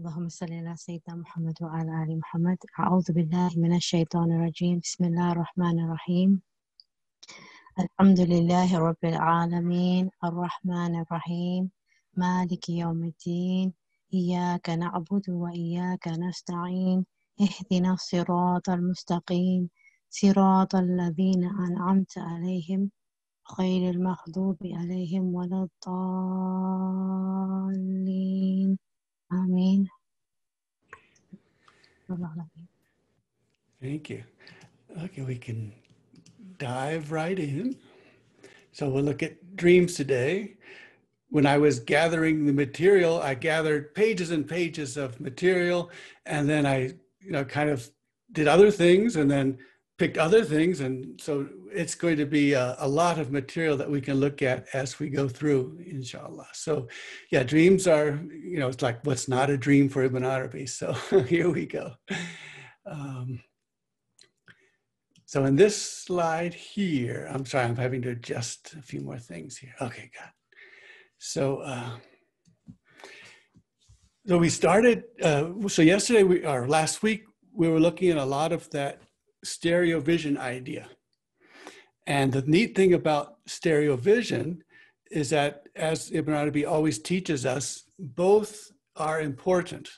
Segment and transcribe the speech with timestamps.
[0.00, 2.58] اللهم صل على سيدنا محمد وعلى آل محمد.
[2.80, 4.78] أعوذ بالله من الشيطان الرجيم.
[4.78, 6.42] بسم الله الرحمن الرحيم.
[7.78, 10.10] الحمد لله رب العالمين.
[10.24, 11.70] الرحمن الرحيم.
[12.16, 13.72] مالك يوم الدين.
[14.14, 17.06] إياك نعبد وإياك نستعين.
[17.40, 19.68] اهدنا الصراط المستقيم.
[20.10, 22.90] صراط الذين أنعمت عليهم
[23.58, 25.68] غير المغضوب عليهم ولا
[27.68, 28.78] الضالين.
[29.32, 29.88] Amen.
[33.80, 34.22] Thank you.
[35.04, 35.72] Okay, we can
[36.58, 37.76] dive right in.
[38.72, 40.56] So we'll look at dreams today.
[41.30, 45.90] When I was gathering the material, I gathered pages and pages of material,
[46.26, 47.88] and then I, you know, kind of
[48.32, 49.58] did other things, and then
[50.02, 53.88] picked other things, and so it's going to be a, a, lot of material that
[53.88, 56.48] we can look at as we go through, inshallah.
[56.54, 56.88] So,
[57.30, 60.66] yeah, dreams are, you know, it's like what's not a dream for Ibn Arabi.
[60.66, 60.92] So
[61.28, 61.92] here we go.
[62.84, 63.38] Um,
[65.24, 69.56] so in this slide here, I'm sorry, I'm having to adjust a few more things
[69.56, 69.74] here.
[69.80, 70.32] Okay, good.
[71.18, 71.90] So, uh,
[74.26, 77.22] so we started, uh, so yesterday, we, or last week,
[77.54, 79.00] we were looking at a lot of that
[79.44, 80.88] stereo vision idea.
[82.06, 84.64] And the neat thing about stereo vision
[85.10, 89.88] is that, as Ibn Arabi always teaches us, both are important.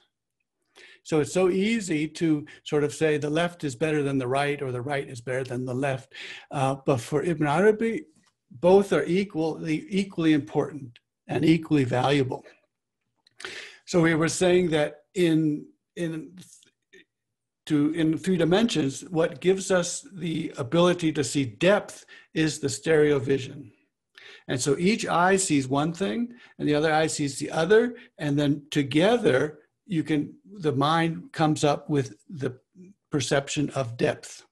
[1.03, 4.61] So it's so easy to sort of say the left is better than the right
[4.63, 6.15] or the right is better than the left.
[6.51, 8.07] Uh, but for Ibn Arabi,
[8.51, 10.99] both are equally, equally important
[11.29, 12.45] and equally valuable.
[13.87, 16.39] So we were saying that in, in
[17.67, 23.19] to in three dimensions, what gives us the ability to see depth is the stereo
[23.19, 23.73] vision.
[24.49, 27.95] And so each eye sees one thing and the other eye sees the other.
[28.19, 32.59] And then together, you can, the mind comes up with the
[33.11, 34.45] perception of depth.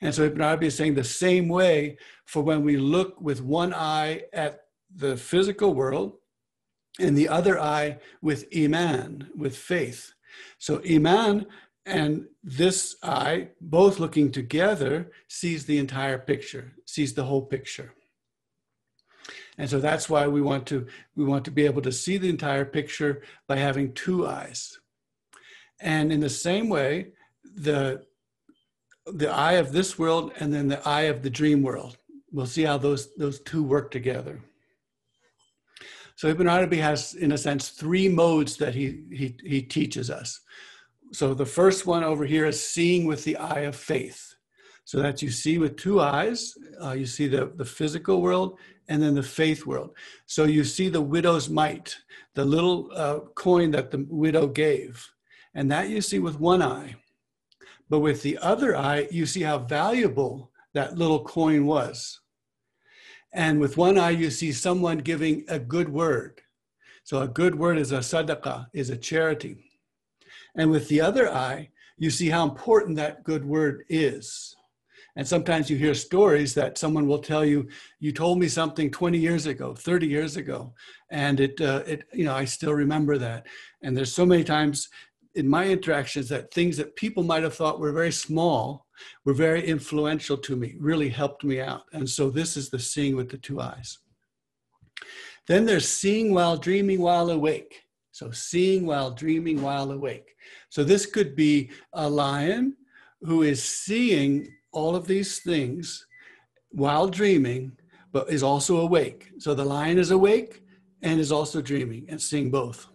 [0.00, 3.74] And so Ibn Arabi is saying the same way for when we look with one
[3.74, 4.60] eye at
[4.94, 6.14] the physical world
[6.98, 10.12] and the other eye with Iman, with faith.
[10.58, 11.46] So Iman
[11.86, 17.94] and this eye, both looking together, sees the entire picture, sees the whole picture.
[19.56, 20.86] And so that's why we want to
[21.16, 24.78] we want to be able to see the entire picture by having two eyes.
[25.80, 27.12] And in the same way,
[27.44, 28.04] the
[29.06, 31.98] the eye of this world and then the eye of the dream world.
[32.32, 34.40] We'll see how those those two work together.
[36.16, 40.40] So Ibn Arabi has, in a sense, three modes that he he, he teaches us
[41.12, 44.34] so the first one over here is seeing with the eye of faith.
[44.84, 49.00] So that you see with two eyes, uh, you see the, the physical world and
[49.00, 49.94] then the faith world.
[50.26, 51.96] So you see the widow's mite,
[52.34, 55.08] the little uh, coin that the widow gave,
[55.54, 56.96] and that you see with one eye.
[57.88, 62.20] But with the other eye, you see how valuable that little coin was.
[63.32, 66.40] And with one eye, you see someone giving a good word.
[67.04, 69.69] So a good word is a sadaqah, is a charity.
[70.56, 74.56] And with the other eye, you see how important that good word is.
[75.16, 77.68] And sometimes you hear stories that someone will tell you,
[77.98, 80.72] "You told me something 20 years ago, 30 years ago,
[81.10, 83.46] and it, uh, it, you know, I still remember that."
[83.82, 84.88] And there's so many times
[85.34, 88.86] in my interactions that things that people might have thought were very small
[89.24, 91.84] were very influential to me, really helped me out.
[91.92, 93.98] And so this is the seeing with the two eyes.
[95.46, 97.82] Then there's seeing while dreaming while awake.
[98.12, 100.34] So seeing while dreaming while awake.
[100.70, 102.76] So this could be a lion
[103.22, 106.06] who is seeing all of these things
[106.70, 107.72] while dreaming,
[108.12, 109.32] but is also awake.
[109.38, 110.62] So the lion is awake
[111.02, 112.86] and is also dreaming and seeing both.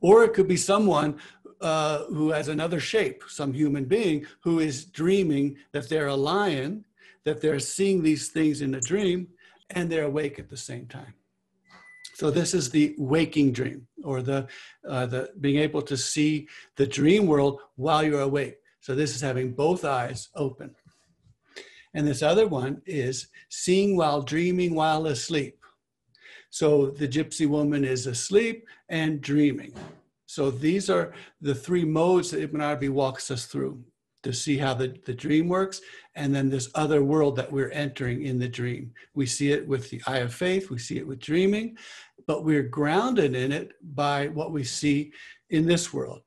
[0.00, 1.18] Or it could be someone
[1.60, 6.84] uh, who has another shape, some human being who is dreaming that they're a lion,
[7.24, 9.28] that they're seeing these things in a dream,
[9.70, 11.14] and they're awake at the same time.
[12.14, 14.46] So this is the waking dream, or the
[14.88, 18.56] uh, the being able to see the dream world while you're awake.
[18.80, 20.74] So this is having both eyes open.
[21.92, 25.58] And this other one is seeing while dreaming while asleep.
[26.50, 29.72] So the gypsy woman is asleep and dreaming.
[30.26, 33.82] So these are the three modes that Ibn Arabi walks us through
[34.22, 35.80] to see how the, the dream works
[36.16, 38.92] and then this other world that we're entering in the dream.
[39.14, 41.76] We see it with the eye of faith, we see it with dreaming,
[42.26, 45.12] but we're grounded in it by what we see
[45.50, 46.22] in this world.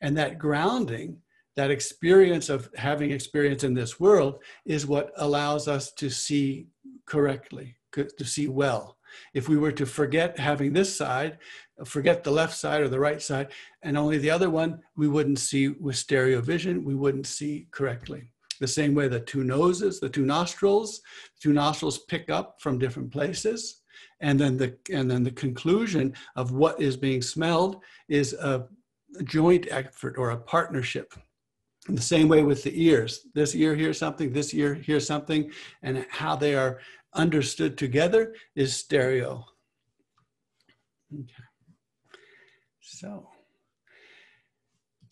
[0.00, 1.18] And that grounding,
[1.56, 6.66] that experience of having experience in this world, is what allows us to see
[7.06, 8.98] correctly, to see well.
[9.34, 11.38] If we were to forget having this side,
[11.84, 13.48] forget the left side or the right side,
[13.82, 18.32] and only the other one, we wouldn't see with stereo vision, we wouldn't see correctly.
[18.60, 21.00] The same way the two noses, the two nostrils,
[21.40, 23.81] two nostrils pick up from different places.
[24.22, 28.66] And then the and then the conclusion of what is being smelled is a
[29.24, 31.12] joint effort or a partnership.
[31.88, 35.50] In the same way with the ears, this ear hears something, this ear hears something,
[35.82, 36.78] and how they are
[37.14, 39.44] understood together is stereo.
[41.12, 41.26] Okay.
[42.80, 43.28] So,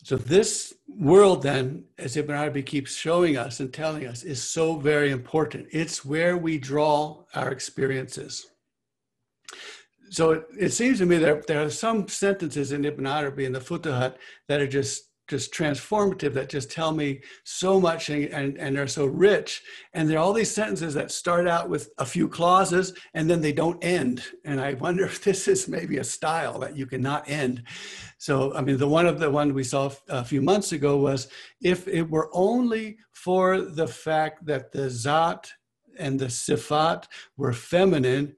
[0.03, 4.77] so this world then, as Ibn Arabi keeps showing us and telling us, is so
[4.77, 5.67] very important.
[5.71, 8.47] It's where we draw our experiences.
[10.09, 13.53] So it, it seems to me that there are some sentences in Ibn Arabi in
[13.53, 14.15] the Futuhat
[14.47, 18.85] that are just just transformative that just tell me so much and, and, and are
[18.85, 19.61] so rich.
[19.93, 23.39] And there are all these sentences that start out with a few clauses and then
[23.39, 24.23] they don't end.
[24.43, 27.63] And I wonder if this is maybe a style that you cannot end.
[28.17, 31.29] So, I mean, the one of the one we saw a few months ago was
[31.61, 35.49] if it were only for the fact that the Zat
[35.97, 37.05] and the Sifat
[37.37, 38.35] were feminine,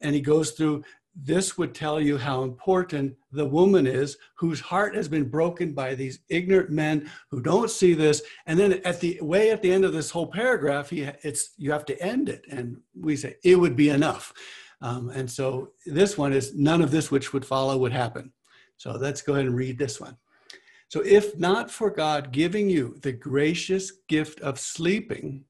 [0.00, 0.84] and he goes through
[1.20, 5.94] this would tell you how important the woman is whose heart has been broken by
[5.94, 8.22] these ignorant men who don't see this.
[8.46, 11.72] And then at the way at the end of this whole paragraph he, it's you
[11.72, 12.44] have to end it.
[12.50, 14.32] And we say it would be enough.
[14.80, 18.32] Um, and so this one is none of this which would follow would happen.
[18.76, 20.16] So let's go ahead and read this one.
[20.86, 25.44] So if not for god giving you the gracious gift of sleeping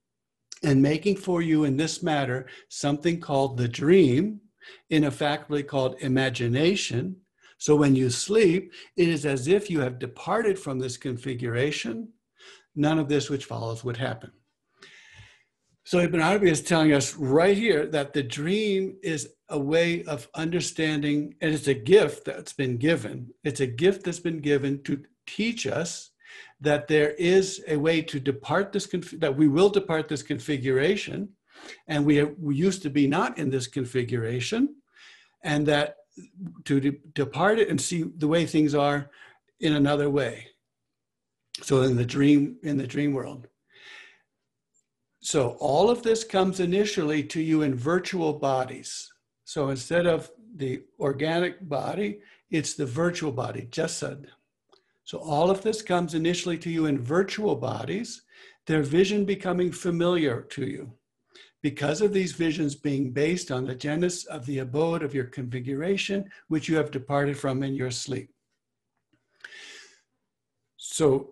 [0.63, 4.41] and making for you in this matter something called the dream
[4.91, 7.17] in a faculty called imagination.
[7.59, 12.09] So when you sleep, it is as if you have departed from this configuration.
[12.77, 14.31] None of this which follows would happen.
[15.85, 20.29] So Ibn Arabi is telling us right here that the dream is a way of
[20.35, 23.33] understanding, and it's a gift that's been given.
[23.43, 26.11] It's a gift that's been given to teach us
[26.61, 28.89] that there is a way to depart this,
[29.19, 31.29] that we will depart this configuration
[31.87, 34.77] and we, have, we used to be not in this configuration,
[35.43, 35.97] and that
[36.65, 39.11] to de- depart it and see the way things are
[39.61, 40.47] in another way.
[41.63, 43.49] So in the dream, in the dream world.
[45.21, 49.13] So all of this comes initially to you in virtual bodies.
[49.45, 52.21] So instead of the organic body,
[52.51, 54.27] it's the virtual body, jasad.
[55.09, 58.21] So all of this comes initially to you in virtual bodies,
[58.67, 60.93] their vision becoming familiar to you
[61.63, 66.31] because of these visions being based on the genus of the abode of your configuration,
[66.49, 68.29] which you have departed from in your sleep.
[70.77, 71.31] So,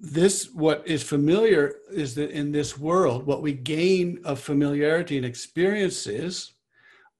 [0.00, 5.26] this, what is familiar is that in this world, what we gain of familiarity and
[5.26, 6.54] experiences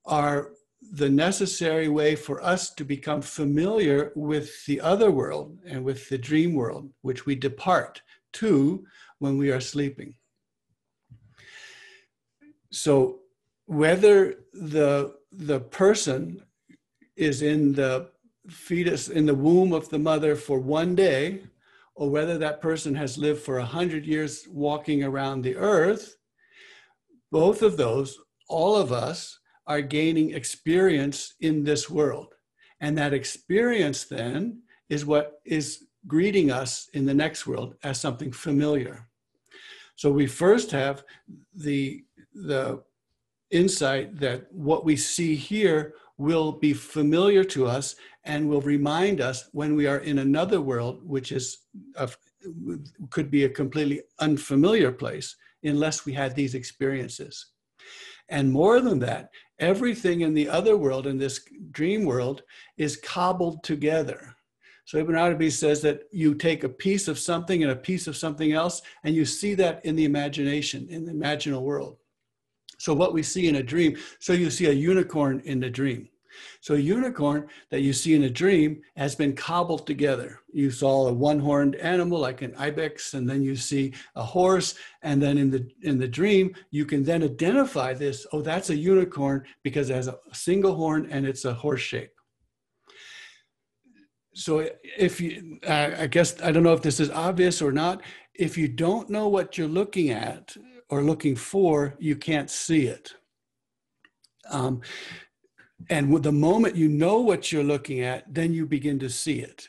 [0.07, 0.53] are
[0.93, 6.19] the necessary way for us to become familiar with the other world and with the
[6.19, 8.03] dream world, which we depart
[8.33, 8.85] to
[9.19, 10.15] when we are sleeping.
[12.71, 13.21] So
[13.67, 16.43] whether the the person
[17.17, 18.11] is in the
[18.49, 21.43] fetus in the womb of the mother for one day,
[21.95, 26.17] or whether that person has lived for a hundred years walking around the earth,
[27.31, 28.19] both of those,
[28.49, 29.38] all of us,
[29.69, 32.35] are gaining experience in this world.
[32.81, 38.33] And that experience then is what is greeting us in the next world as something
[38.33, 39.07] familiar.
[39.95, 41.05] So we first have
[41.55, 42.05] the
[42.35, 42.83] the
[43.51, 49.49] insight that what we see here will be familiar to us and will remind us
[49.53, 51.59] when we are in another world, which is
[51.97, 52.09] a,
[53.11, 57.47] could be a completely unfamiliar place, unless we had these experiences.
[58.29, 62.43] And more than that, everything in the other world, in this dream world,
[62.77, 64.35] is cobbled together.
[64.85, 68.17] So Ibn Arabi says that you take a piece of something and a piece of
[68.17, 71.99] something else, and you see that in the imagination, in the imaginal world.
[72.79, 76.09] So what we see in a dream, so you see a unicorn in the dream.
[76.61, 80.41] So a unicorn that you see in a dream has been cobbled together.
[80.53, 85.23] You saw a one-horned animal like an ibex, and then you see a horse, and
[85.23, 88.27] then in the in the dream you can then identify this.
[88.33, 92.13] Oh, that's a unicorn because it has a single horn and it's a horse shape.
[94.35, 98.03] So if you, I guess I don't know if this is obvious or not.
[98.35, 100.57] If you don't know what you're looking at,
[100.91, 103.15] or looking for, you can't see it.
[104.51, 104.81] Um,
[105.91, 109.69] and the moment you know what you're looking at, then you begin to see it.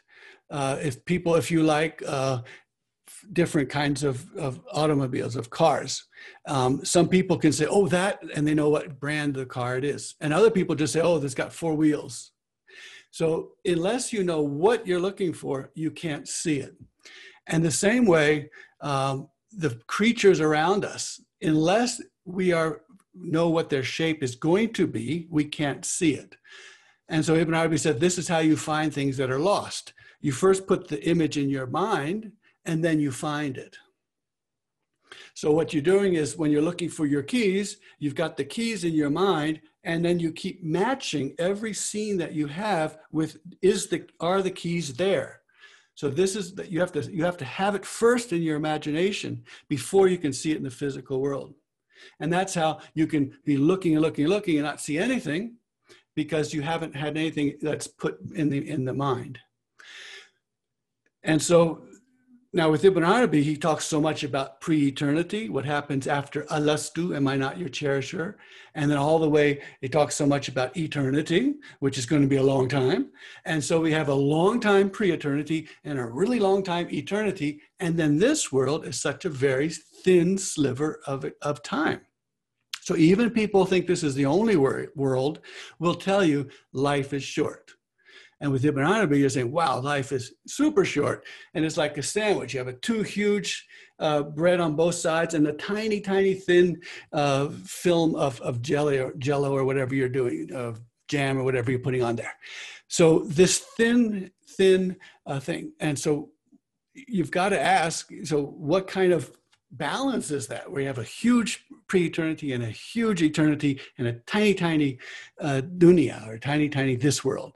[0.50, 2.42] Uh, if people, if you like, uh,
[3.34, 6.06] different kinds of, of automobiles, of cars.
[6.48, 9.84] Um, some people can say, oh, that, and they know what brand the car it
[9.84, 10.16] is.
[10.22, 12.32] And other people just say, oh, this got four wheels.
[13.12, 16.76] So unless you know what you're looking for, you can't see it.
[17.48, 18.50] And the same way,
[18.82, 22.82] um, the creatures around us, unless we are
[23.22, 26.36] know what their shape is going to be, we can't see it.
[27.08, 29.94] And so Ibn Arabi said, this is how you find things that are lost.
[30.22, 32.32] You first put the image in your mind,
[32.66, 33.78] and then you find it.
[35.34, 38.84] So what you're doing is when you're looking for your keys, you've got the keys
[38.84, 43.88] in your mind, and then you keep matching every scene that you have with is
[43.88, 45.42] the are the keys there.
[45.96, 48.58] So this is that you have to you have to have it first in your
[48.58, 51.54] imagination before you can see it in the physical world.
[52.20, 55.56] And that's how you can be looking and looking and looking and not see anything
[56.16, 59.40] because you haven't had anything that's put in the in the mind.
[61.24, 61.84] And so
[62.52, 67.28] now with Ibn Arabi, he talks so much about pre-eternity, what happens after alastu, am
[67.28, 68.38] I not your cherisher?
[68.74, 72.28] And then all the way, he talks so much about eternity, which is going to
[72.28, 73.12] be a long time.
[73.46, 77.62] And so we have a long time pre-eternity and a really long time eternity.
[77.80, 82.02] And then this world is such a very thin sliver of, of time.
[82.82, 85.40] So even people think this is the only world
[85.78, 87.74] will tell you life is short.
[88.42, 91.26] And with Ibn Arabi, you're saying, wow, life is super short.
[91.54, 92.54] And it's like a sandwich.
[92.54, 93.68] You have a two huge
[94.00, 96.82] uh, bread on both sides and a tiny, tiny thin
[97.12, 100.80] uh, film of, of jelly or jello or whatever you're doing, of
[101.10, 102.34] jam or whatever you're putting on there.
[102.88, 105.74] So this thin, thin uh, thing.
[105.82, 106.30] And so
[106.94, 109.32] you've got to ask, so what kind of
[109.72, 114.14] balance is that where you have a huge pre-eternity and a huge eternity and a
[114.14, 114.98] tiny tiny
[115.40, 117.56] uh, dunya or tiny tiny this world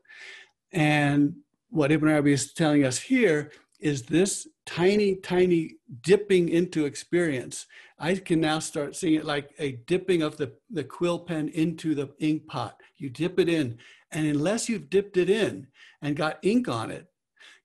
[0.73, 1.35] and
[1.69, 7.65] what Ibn Arabi is telling us here is this tiny, tiny dipping into experience.
[7.99, 11.93] I can now start seeing it like a dipping of the, the quill pen into
[11.93, 12.79] the ink pot.
[12.97, 13.77] You dip it in,
[14.11, 15.67] and unless you've dipped it in
[16.01, 17.07] and got ink on it,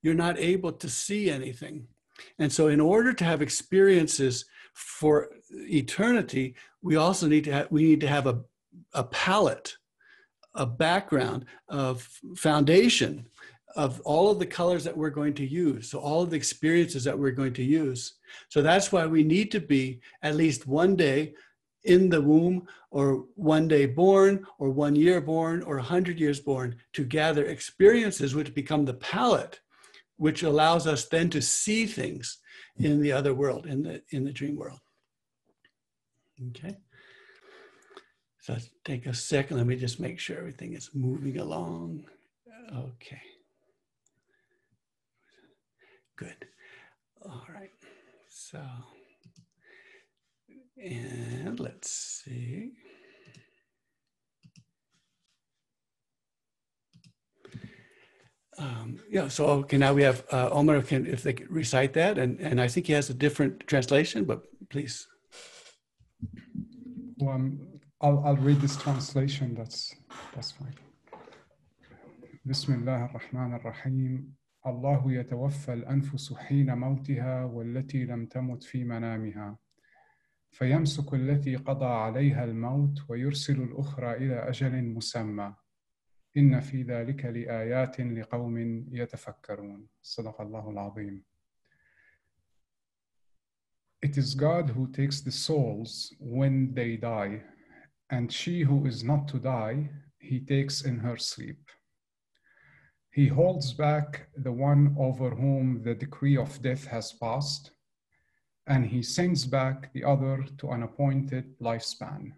[0.01, 1.87] you're not able to see anything.
[2.37, 7.83] And so, in order to have experiences for eternity, we also need to have, we
[7.83, 8.41] need to have a,
[8.93, 9.77] a palette
[10.59, 13.25] a background of foundation
[13.75, 15.89] of all of the colors that we're going to use.
[15.89, 18.15] So all of the experiences that we're going to use.
[18.49, 21.33] So that's why we need to be at least one day
[21.85, 26.39] in the womb or one day born or one year born or a hundred years
[26.39, 29.61] born to gather experiences which become the palette
[30.17, 32.39] which allows us then to see things
[32.77, 34.79] in the other world in the in the dream world
[36.49, 36.75] okay
[38.49, 39.57] so take a second.
[39.57, 42.05] Let me just make sure everything is moving along.
[42.75, 43.21] Okay.
[46.15, 46.47] Good.
[47.21, 47.69] All right.
[48.27, 48.59] So,
[50.83, 52.71] and let's see.
[58.57, 62.17] Um, yeah, so okay, now we have uh, Omar, can, if they could recite that,
[62.17, 65.07] and, and I think he has a different translation, but please.
[67.21, 67.68] Um,
[68.00, 69.94] I'll, I'll read this translation, that's,
[70.34, 70.74] that's fine.
[72.46, 74.34] بسم الله الرحمن الرحيم
[74.66, 79.58] الله يتوفى الأنفس حين موتها والتي لم تمت في منامها
[80.50, 85.54] فيمسك التي قضى عليها الموت ويرسل الأخرى إلى أجل مسمى
[86.36, 91.22] إن في ذلك لآيات لقوم يتفكرون صدق الله العظيم
[94.06, 97.42] It is God who takes the souls when they die
[98.09, 101.69] and she who is not to die, he takes in her sleep.
[103.11, 107.71] He holds back the one over whom the decree of death has passed,
[108.67, 112.33] and he sends back the other to an appointed lifespan.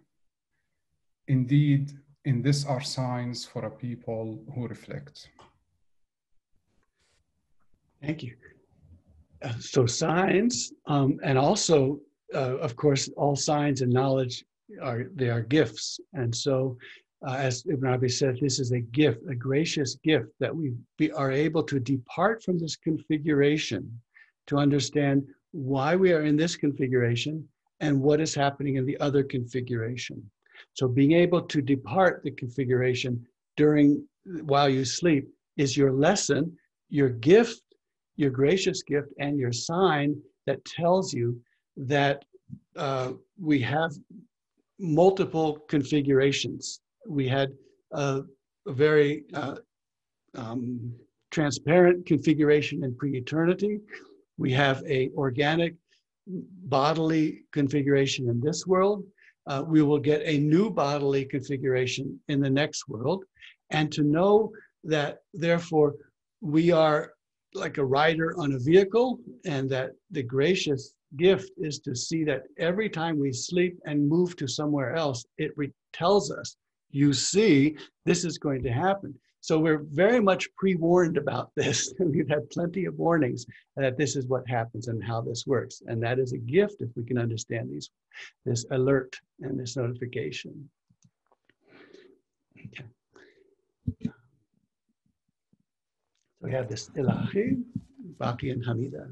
[1.28, 1.92] Indeed,
[2.24, 5.28] in this are signs for a people who reflect.
[8.00, 8.34] Thank you.
[9.42, 12.00] Uh, so, signs, um, and also,
[12.34, 14.44] uh, of course, all signs and knowledge
[14.80, 15.98] are they are gifts.
[16.12, 16.76] And so,
[17.26, 21.12] uh, as Ibn Arabi said, this is a gift, a gracious gift that we be,
[21.12, 24.00] are able to depart from this configuration
[24.48, 27.46] to understand why we are in this configuration
[27.80, 30.30] and what is happening in the other configuration.
[30.74, 33.24] So, being able to depart the configuration
[33.56, 36.56] during while you sleep is your lesson,
[36.88, 37.62] your gift,
[38.16, 41.40] your gracious gift, and your sign that tells you
[41.76, 42.24] that
[42.76, 43.92] uh, we have
[44.78, 46.80] multiple configurations.
[47.08, 47.50] We had
[47.92, 48.22] a,
[48.66, 49.56] a very uh,
[50.34, 50.92] um,
[51.30, 53.80] transparent configuration in pre-eternity.
[54.38, 55.74] we have a organic
[56.26, 59.04] bodily configuration in this world.
[59.46, 63.24] Uh, we will get a new bodily configuration in the next world.
[63.70, 64.52] And to know
[64.84, 65.94] that, therefore,
[66.40, 67.12] we are
[67.54, 72.44] like a rider on a vehicle, and that the gracious gift is to see that
[72.58, 76.56] every time we sleep and move to somewhere else, it re- tells us,
[76.90, 79.14] you see, this is going to happen.
[79.40, 81.92] So we're very much pre-warned about this.
[81.98, 83.44] We've had plenty of warnings
[83.76, 85.82] that this is what happens and how this works.
[85.86, 87.90] And that is a gift if we can understand these,
[88.44, 90.70] this alert and this notification.
[92.56, 92.84] Okay.
[94.02, 94.12] So
[96.40, 97.62] we have this Ilahi,
[98.18, 99.08] Baki and Hamida.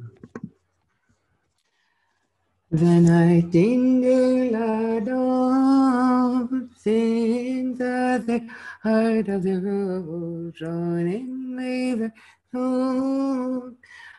[2.72, 8.48] The I in the dawn sings at the
[8.80, 12.12] heart of the running with the
[12.52, 13.76] moon,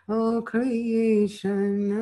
[0.10, 1.93] all creation.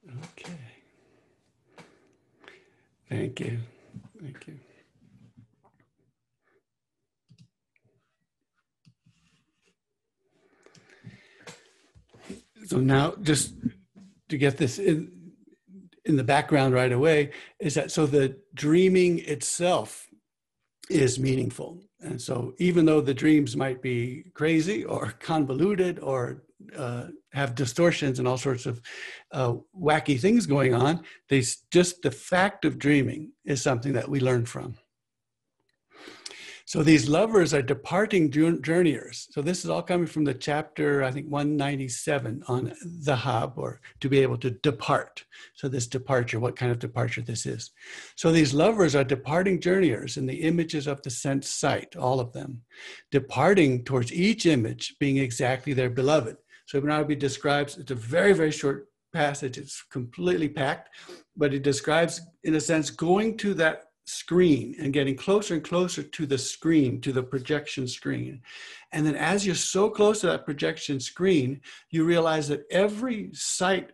[0.08, 0.60] Okay.
[3.10, 3.60] Thank you.
[4.21, 4.60] Thank you.
[12.65, 13.53] So now, just
[14.29, 15.25] to get this in,
[16.06, 20.08] in the background right away, is that so the dreaming itself
[20.89, 21.82] is meaningful.
[22.02, 26.44] And so, even though the dreams might be crazy or convoluted or
[26.78, 28.82] uh, have distortions and all sorts of
[29.32, 34.20] uh, wacky things going on, they just the fact of dreaming is something that we
[34.20, 34.76] learn from.
[36.67, 39.28] So these lovers are departing journeyers.
[39.30, 42.73] So this is all coming from the chapter, I think 197 on
[43.04, 45.23] Zahab, or to be able to depart.
[45.54, 47.69] So this departure, what kind of departure this is.
[48.15, 52.34] So these lovers are departing journeyers in the images of the sense sight, all of
[52.34, 52.63] them,
[53.12, 56.38] departing towards each image being exactly their beloved.
[56.65, 60.89] So Ibn Arabi describes, it's a very, very short passage, it's completely packed,
[61.38, 66.04] but it describes, in a sense, going to that screen and getting closer and closer
[66.04, 68.41] to the screen, to the projection screen.
[68.91, 73.91] And then as you're so close to that projection screen, you realize that every sight,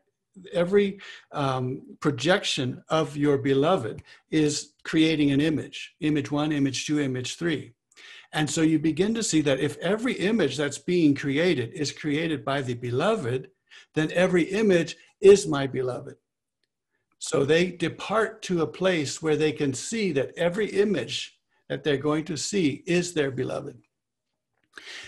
[0.54, 1.00] every
[1.32, 7.74] um, projection of your beloved is creating an image image one, image two, image three.
[8.34, 12.46] And so you begin to see that if every image that's being created is created
[12.46, 13.50] by the beloved,
[13.94, 16.16] then every image is my beloved.
[17.22, 21.38] So they depart to a place where they can see that every image
[21.70, 23.78] that they're going to see is their beloved.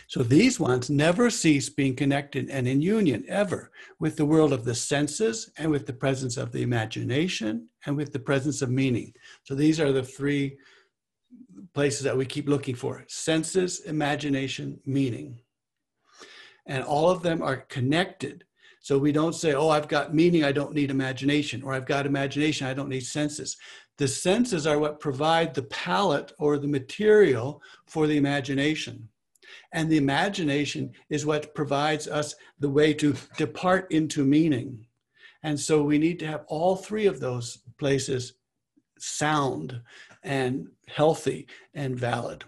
[0.08, 4.64] So these ones never cease being connected and in union ever with the world of
[4.64, 9.14] the senses and with the presence of the imagination and with the presence of meaning.
[9.46, 10.58] So these are the three
[11.74, 15.40] places that we keep looking for senses, imagination, meaning.
[16.68, 18.44] And all of them are connected
[18.84, 22.06] so we don't say, oh, I've got meaning, I don't need imagination, or I've got
[22.06, 23.56] imagination, I don't need senses.
[23.98, 29.08] The senses are what provide the palette or the material for the imagination.
[29.72, 34.86] And the imagination is what provides us the way to depart into meaning.
[35.44, 38.34] And so we need to have all three of those places
[39.00, 39.80] sound
[40.24, 42.44] and healthy and valid.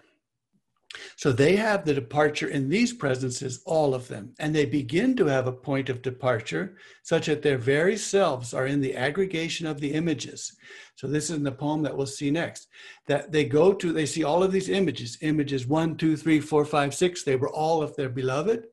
[1.15, 5.25] So they have the departure in these presences, all of them, and they begin to
[5.25, 9.79] have a point of departure such that their very selves are in the aggregation of
[9.79, 10.55] the images.
[10.95, 12.67] So this is in the poem that we'll see next.
[13.07, 16.65] That they go to, they see all of these images, images one, two, three, four,
[16.65, 18.67] five, six, they were all of their beloved.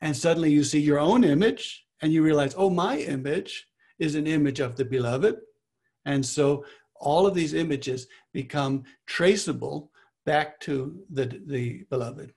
[0.00, 3.66] And suddenly you see your own image and you realize, oh, my image
[3.98, 5.36] is an image of the beloved.
[6.04, 9.90] And so all of these images become traceable
[10.26, 12.34] back to the, the beloved.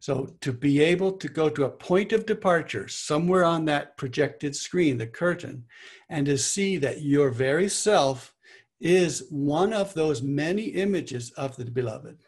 [0.00, 4.56] So to be able to go to a point of departure somewhere on that projected
[4.56, 5.64] screen, the curtain,
[6.08, 8.34] and to see that your very self
[8.80, 12.18] is one of those many images of the beloved.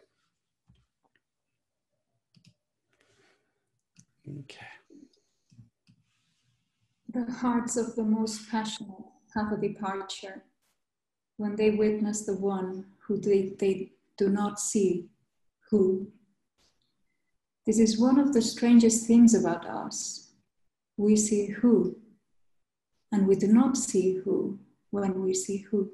[4.39, 4.65] Okay.
[7.13, 8.91] The hearts of the most passionate
[9.33, 10.43] have a departure
[11.37, 15.07] when they witness the one who they, they do not see
[15.69, 16.07] who.
[17.65, 20.31] This is one of the strangest things about us.
[20.97, 21.97] We see who,
[23.11, 25.91] and we do not see who when we see who.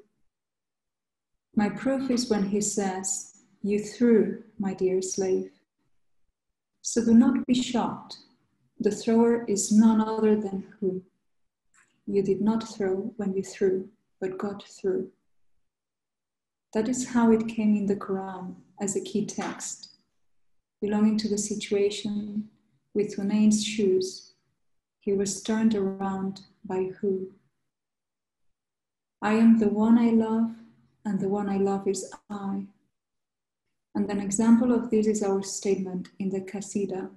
[1.56, 5.50] My proof is when he says, You threw, my dear slave.
[6.82, 8.16] So do not be shocked.
[8.80, 11.02] The thrower is none other than who.
[12.06, 13.88] You did not throw when you threw,
[14.20, 15.10] but God threw.
[16.74, 19.90] That is how it came in the Quran as a key text,
[20.80, 22.48] belonging to the situation
[22.94, 24.34] with Hunayn's shoes.
[24.98, 27.30] He was turned around by who?
[29.22, 30.50] I am the one I love,
[31.04, 32.66] and the one I love is I.
[33.94, 37.10] And an example of this is our statement in the Qasida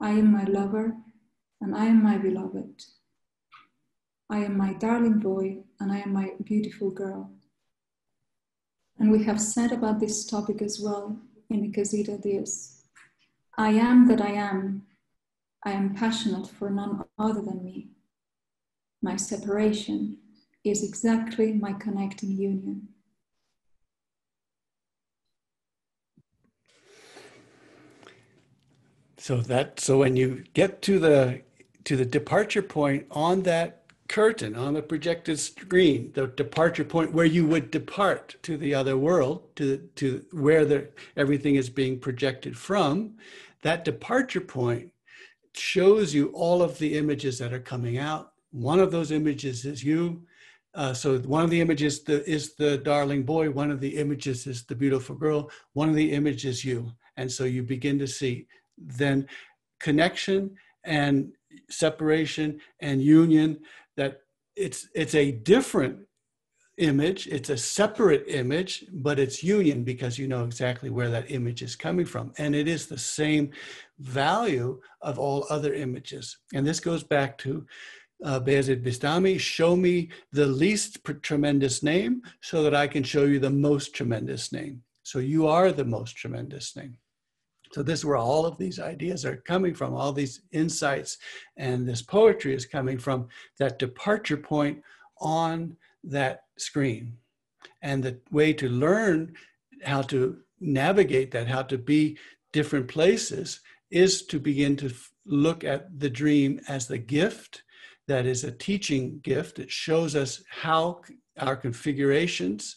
[0.00, 0.96] I am my lover,
[1.60, 2.84] and I am my beloved.
[4.28, 7.37] I am my darling boy, and I am my beautiful girl.
[8.98, 11.16] And we have said about this topic as well
[11.50, 12.82] in Qasida this
[13.56, 14.86] I am that I am.
[15.64, 17.88] I am passionate for none other than me.
[19.02, 20.18] My separation
[20.64, 22.88] is exactly my connecting union.
[29.16, 31.42] So that so when you get to the
[31.84, 33.77] to the departure point on that
[34.08, 38.96] curtain on the projected screen, the departure point where you would depart to the other
[38.96, 43.14] world, to, to where the, everything is being projected from,
[43.62, 44.90] that departure point
[45.54, 48.32] shows you all of the images that are coming out.
[48.50, 50.22] One of those images is you.
[50.74, 53.50] Uh, so one of the images the, is the darling boy.
[53.50, 55.50] One of the images is the beautiful girl.
[55.72, 56.92] One of the images is you.
[57.16, 59.26] And so you begin to see then
[59.80, 61.32] connection and
[61.68, 63.58] separation and union
[63.98, 64.22] that
[64.56, 65.98] it's it's a different
[66.78, 71.60] image it's a separate image but it's union because you know exactly where that image
[71.60, 73.50] is coming from and it is the same
[73.98, 77.66] value of all other images and this goes back to
[78.24, 83.38] uh, Bayezid Bistami, show me the least tremendous name so that I can show you
[83.38, 84.82] the most tremendous name.
[85.04, 86.96] So you are the most tremendous name.
[87.72, 91.18] So this is where all of these ideas are coming from, all these insights,
[91.56, 93.28] and this poetry is coming from
[93.58, 94.82] that departure point
[95.20, 97.16] on that screen.
[97.82, 99.34] And the way to learn
[99.84, 102.18] how to navigate that, how to be
[102.52, 104.92] different places, is to begin to
[105.26, 107.62] look at the dream as the gift
[108.06, 109.58] that is a teaching gift.
[109.58, 111.02] It shows us how
[111.38, 112.76] our configurations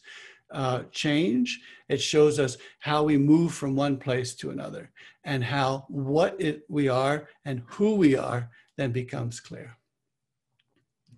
[0.53, 1.59] uh, change.
[1.89, 4.91] It shows us how we move from one place to another
[5.23, 9.77] and how what it, we are and who we are then becomes clear.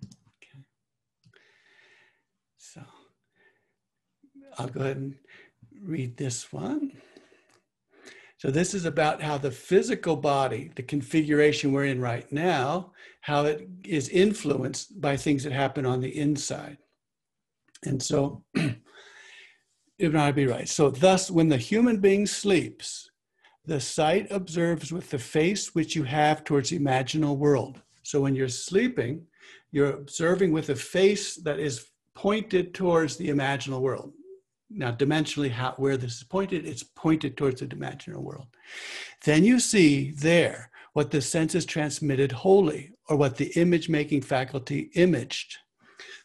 [0.04, 0.64] Okay.
[2.58, 2.82] So
[4.58, 5.14] I'll go ahead and
[5.82, 6.92] read this one.
[8.38, 12.92] So this is about how the physical body, the configuration we're in right now,
[13.22, 16.76] how it is influenced by things that happen on the inside.
[17.84, 18.44] And so
[20.04, 23.10] Ibn Arabi writes, so thus when the human being sleeps,
[23.66, 27.80] the sight observes with the face which you have towards the imaginal world.
[28.02, 29.26] So when you're sleeping,
[29.72, 34.12] you're observing with a face that is pointed towards the imaginal world.
[34.70, 38.48] Now, dimensionally, how, where this is pointed, it's pointed towards the dimensional world.
[39.24, 44.90] Then you see there what the senses transmitted wholly, or what the image making faculty
[44.94, 45.58] imaged.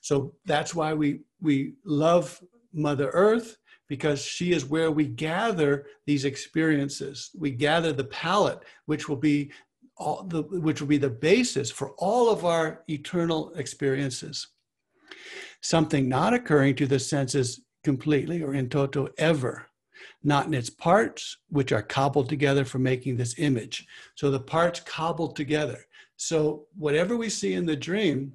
[0.01, 3.57] So that's why we, we love Mother Earth,
[3.89, 7.32] because she is where we gather these experiences.
[7.38, 9.52] We gather the palette, which will be
[9.97, 14.47] all the, which will be the basis for all of our eternal experiences.
[15.62, 19.65] Something not occurring to the senses completely or in toto ever,
[20.23, 23.86] not in its parts, which are cobbled together for making this image.
[24.15, 25.80] So the parts cobbled together.
[26.15, 28.34] So whatever we see in the dream,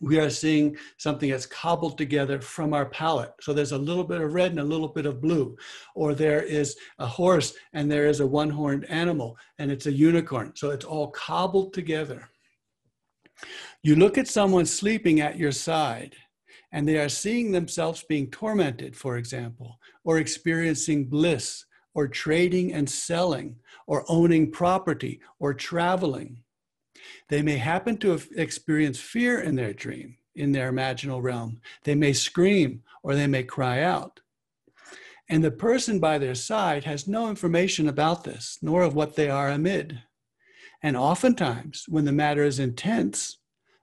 [0.00, 3.32] we are seeing something that's cobbled together from our palette.
[3.40, 5.56] So there's a little bit of red and a little bit of blue,
[5.94, 9.92] or there is a horse and there is a one horned animal and it's a
[9.92, 10.52] unicorn.
[10.54, 12.28] So it's all cobbled together.
[13.82, 16.14] You look at someone sleeping at your side
[16.72, 22.88] and they are seeing themselves being tormented, for example, or experiencing bliss, or trading and
[22.88, 23.56] selling,
[23.86, 26.42] or owning property, or traveling.
[27.28, 31.60] They may happen to experience fear in their dream, in their imaginal realm.
[31.84, 34.20] They may scream or they may cry out.
[35.28, 39.28] And the person by their side has no information about this, nor of what they
[39.28, 40.02] are amid.
[40.82, 43.38] And oftentimes, when the matter is intense,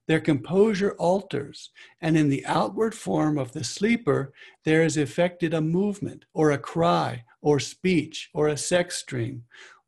[0.07, 5.61] their composure alters, and in the outward form of the sleeper, there is effected a
[5.61, 9.43] movement, or a cry, or speech, or a sex dream.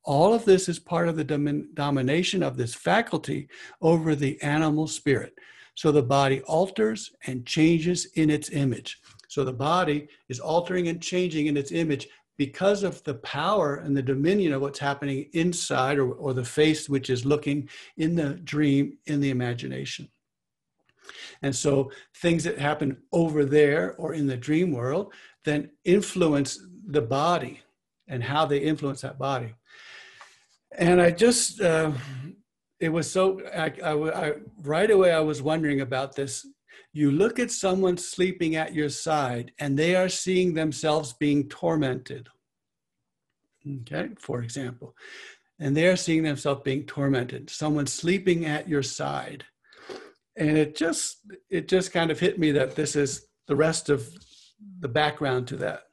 [0.05, 3.49] All of this is part of the domin- domination of this faculty
[3.81, 5.33] over the animal spirit.
[5.73, 8.99] So the body alters and changes in its image.
[9.27, 13.95] So the body is altering and changing in its image because of the power and
[13.95, 18.35] the dominion of what's happening inside or, or the face which is looking in the
[18.35, 20.07] dream in the imagination.
[21.41, 25.13] And so things that happen over there or in the dream world
[25.43, 27.61] then influence the body
[28.07, 29.53] and how they influence that body.
[30.77, 31.91] And I just, uh,
[32.79, 36.45] it was so, I, I, I, right away I was wondering about this.
[36.91, 42.27] You look at someone sleeping at your side and they are seeing themselves being tormented.
[43.81, 44.95] Okay, for example,
[45.59, 47.49] and they are seeing themselves being tormented.
[47.49, 49.43] Someone sleeping at your side
[50.37, 54.09] and it just it just kind of hit me that this is the rest of
[54.79, 55.83] the background to that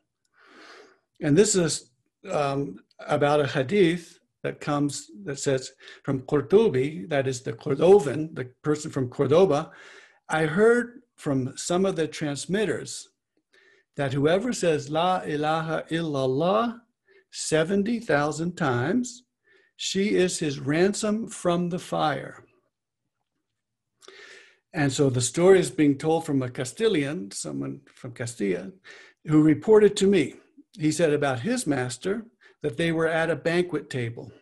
[1.21, 1.90] and this is
[2.31, 5.73] um, about a hadith that comes that says
[6.05, 9.71] from Cordobi, that is the Cordovan, the person from Cordoba.
[10.29, 13.09] I heard from some of the transmitters
[13.97, 16.81] that whoever says La ilaha illallah
[17.31, 19.25] 70,000 times,
[19.77, 22.45] she is his ransom from the fire.
[24.75, 28.71] And so the story is being told from a Castilian, someone from Castilla,
[29.27, 30.35] who reported to me.
[30.79, 32.25] He said about his master
[32.62, 34.33] that they were at a banquet table.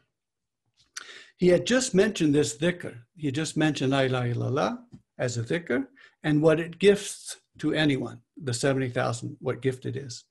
[1.37, 2.98] He had just mentioned this dhikr.
[3.16, 4.78] He just mentioned La ilaha
[5.18, 5.87] as a dhikr
[6.22, 10.24] and what it gifts to anyone, the 70,000, what gift it is.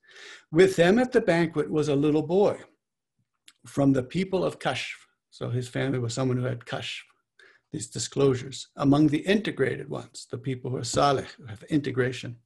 [0.52, 2.58] With them at the banquet was a little boy
[3.66, 4.94] from the people of Kashf.
[5.30, 7.00] So his family was someone who had Kashf
[7.72, 12.36] these disclosures among the integrated ones, the people who are salih, who have integration.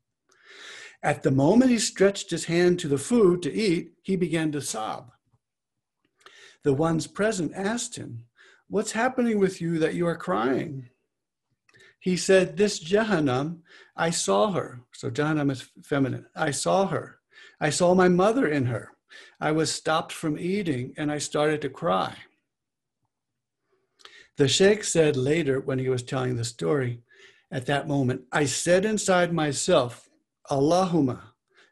[1.02, 4.60] At the moment he stretched his hand to the food to eat, he began to
[4.60, 5.10] sob.
[6.64, 8.24] The ones present asked him,
[8.68, 10.88] What's happening with you that you are crying?
[12.00, 13.60] He said, This Jahannam,
[13.96, 14.80] I saw her.
[14.92, 16.26] So Jahannam is feminine.
[16.34, 17.18] I saw her.
[17.60, 18.90] I saw my mother in her.
[19.40, 22.16] I was stopped from eating and I started to cry.
[24.36, 27.02] The Sheikh said later, when he was telling the story,
[27.50, 30.08] at that moment, I said inside myself,
[30.50, 31.20] Allahumma,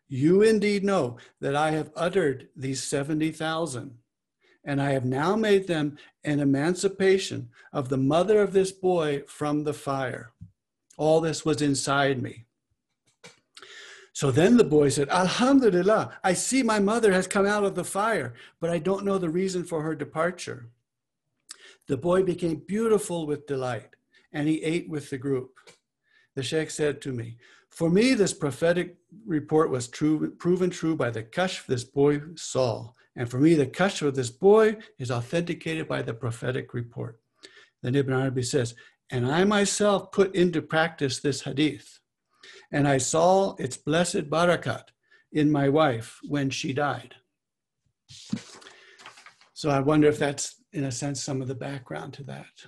[0.08, 3.98] you indeed know that I have uttered these 70,000.
[4.64, 9.64] And I have now made them an emancipation of the mother of this boy from
[9.64, 10.32] the fire.
[10.96, 12.44] All this was inside me.
[14.12, 17.84] So then the boy said, Alhamdulillah, I see my mother has come out of the
[17.84, 20.68] fire, but I don't know the reason for her departure.
[21.88, 23.96] The boy became beautiful with delight,
[24.32, 25.58] and he ate with the group.
[26.36, 27.38] The sheikh said to me,
[27.70, 28.96] For me, this prophetic
[29.26, 32.92] report was true, proven true by the kashf this boy saw.
[33.16, 37.20] And for me, the kashf of this boy is authenticated by the prophetic report.
[37.82, 38.74] Then Ibn Arabi says,
[39.10, 42.00] And I myself put into practice this hadith
[42.72, 44.84] and I saw its blessed barakat
[45.30, 47.14] in my wife when she died.
[49.52, 52.66] So I wonder if that's, in a sense, some of the background to that.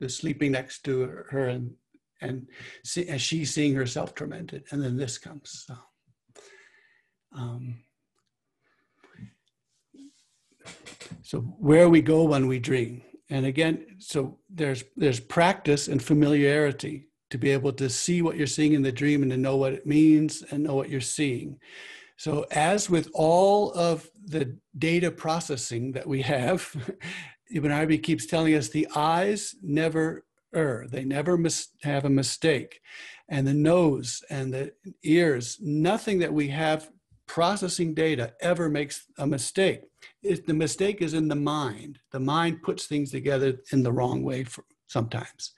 [0.00, 1.74] The sleeping next to her and
[2.22, 2.48] and
[2.82, 5.64] see, as she's seeing herself tormented, and then this comes.
[5.66, 5.74] So,
[7.36, 7.82] um,
[11.22, 17.08] so where we go when we dream, and again, so there's there's practice and familiarity
[17.30, 19.72] to be able to see what you're seeing in the dream and to know what
[19.72, 21.58] it means and know what you're seeing.
[22.16, 26.74] So, as with all of the data processing that we have,
[27.50, 30.24] Ibn Arabi keeps telling us the eyes never
[30.54, 32.80] err, they never mis- have a mistake.
[33.28, 36.90] And the nose and the ears, nothing that we have
[37.26, 39.82] processing data ever makes a mistake.
[40.26, 41.98] It, the mistake is in the mind.
[42.12, 45.52] The mind puts things together in the wrong way for, sometimes.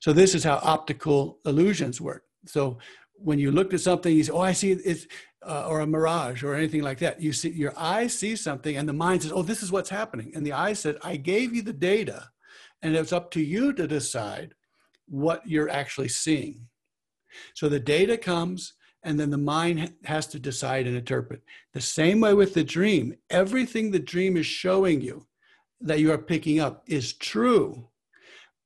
[0.00, 2.24] So this is how optical illusions work.
[2.46, 2.78] So
[3.14, 5.06] when you look at something, you say, "Oh, I see it's,"
[5.42, 7.20] uh, or a mirage, or anything like that.
[7.20, 10.32] You see, your eye sees something, and the mind says, "Oh, this is what's happening,"
[10.34, 12.30] and the eye said, "I gave you the data,
[12.82, 14.54] and it's up to you to decide
[15.06, 16.68] what you're actually seeing."
[17.54, 18.74] So the data comes,
[19.08, 21.42] and then the mind has to decide and interpret.
[21.72, 25.26] The same way with the dream, everything the dream is showing you
[25.80, 27.88] that you are picking up is true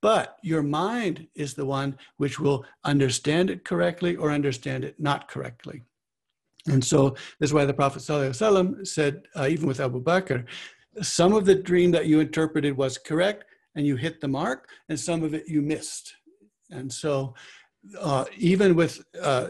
[0.02, 5.28] but your mind is the one which will understand it correctly or understand it not
[5.28, 5.82] correctly.
[6.66, 10.44] And so this is why the Prophet ﷺ said, uh, even with Abu Bakr,
[11.00, 13.44] some of the dream that you interpreted was correct
[13.76, 16.14] and you hit the mark, and some of it you missed.
[16.70, 17.34] And so
[17.98, 19.48] uh, even with uh,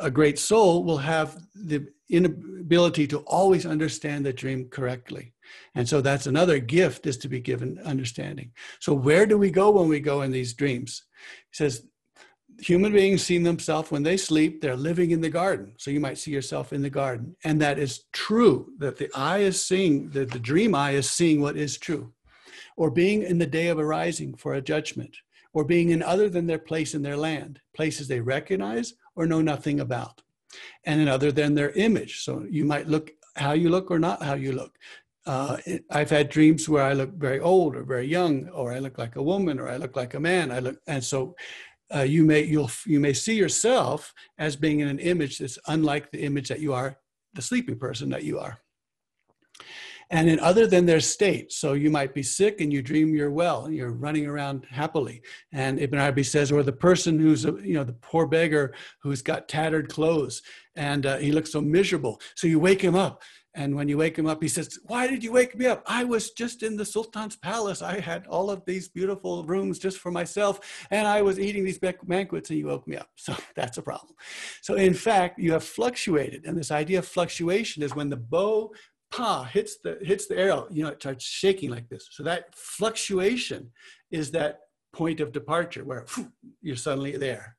[0.00, 5.32] a great soul will have the inability to always understand the dream correctly.
[5.74, 8.52] And so that's another gift is to be given understanding.
[8.80, 11.04] So where do we go when we go in these dreams?
[11.50, 11.86] He says,
[12.58, 15.74] human beings see themselves when they sleep, they're living in the garden.
[15.78, 17.36] So you might see yourself in the garden.
[17.44, 21.40] And that is true, that the eye is seeing, that the dream eye is seeing
[21.40, 22.12] what is true.
[22.76, 25.16] Or being in the day of arising for a judgment,
[25.54, 29.40] or being in other than their place in their land, places they recognize or know
[29.40, 30.20] nothing about.
[30.84, 32.20] And in other than their image.
[32.20, 34.78] So you might look how you look or not how you look
[35.26, 35.56] uh,
[35.90, 39.16] I've had dreams where I look very old or very young, or I look like
[39.16, 40.50] a woman, or I look like a man.
[40.50, 41.34] I look, and so
[41.94, 46.10] uh, you may you'll you may see yourself as being in an image that's unlike
[46.10, 46.98] the image that you are,
[47.32, 48.58] the sleeping person that you are.
[50.10, 53.30] And in other than their state, so you might be sick and you dream you're
[53.30, 55.22] well and you're running around happily.
[55.52, 59.22] And Ibn Arabi says, or the person who's, a, you know, the poor beggar who's
[59.22, 60.42] got tattered clothes
[60.76, 62.20] and uh, he looks so miserable.
[62.34, 63.22] So you wake him up
[63.56, 65.82] and when you wake him up, he says, Why did you wake me up?
[65.86, 67.82] I was just in the Sultan's palace.
[67.82, 71.78] I had all of these beautiful rooms just for myself, and I was eating these
[71.78, 73.08] banquets, and you woke me up.
[73.24, 74.14] So that's a problem.
[74.60, 76.44] So, in fact, you have fluctuated.
[76.44, 78.70] And this idea of fluctuation is when the bow
[79.44, 82.08] hits the hits the arrow, you know, it starts shaking like this.
[82.10, 83.70] So that fluctuation
[84.10, 84.60] is that
[84.92, 87.56] point of departure where whew, you're suddenly there.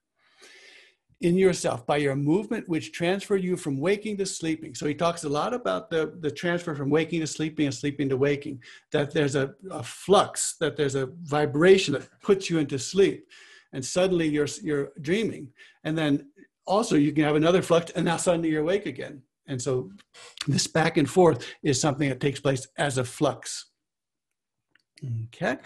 [1.22, 4.76] In yourself by your movement which transferred you from waking to sleeping.
[4.76, 8.10] So he talks a lot about the, the transfer from waking to sleeping and sleeping
[8.10, 12.78] to waking that there's a, a flux that there's a vibration that puts you into
[12.78, 13.28] sleep.
[13.72, 15.50] And suddenly you're you're dreaming.
[15.84, 16.30] And then
[16.68, 19.92] also you can have another flux and now suddenly you're awake again and so
[20.48, 23.68] this back and forth is something that takes place as a flux
[25.28, 25.58] Okay.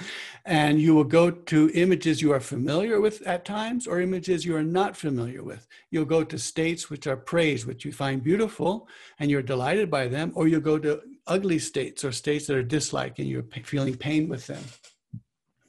[0.45, 4.55] And you will go to images you are familiar with at times or images you
[4.55, 5.67] are not familiar with.
[5.91, 8.87] You'll go to states which are praised, which you find beautiful
[9.19, 12.63] and you're delighted by them, or you'll go to ugly states or states that are
[12.63, 14.63] disliked and you're feeling pain with them.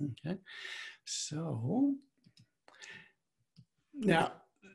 [0.03, 0.39] Okay.
[1.05, 1.95] So
[3.95, 4.33] now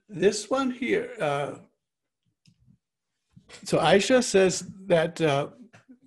[0.07, 1.55] this one here, uh,
[3.63, 5.47] so Aisha says that uh,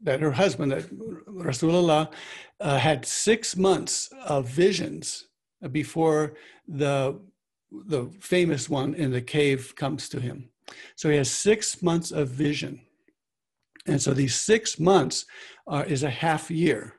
[0.03, 0.89] that her husband, that
[1.27, 2.13] Rasulullah,
[2.61, 5.27] uh, had six months of visions
[5.73, 6.35] before
[6.67, 7.19] the
[7.71, 10.49] the famous one in the cave comes to him.
[10.97, 12.81] So he has six months of vision.
[13.87, 15.27] And so these six months
[15.67, 16.95] are, is a half year.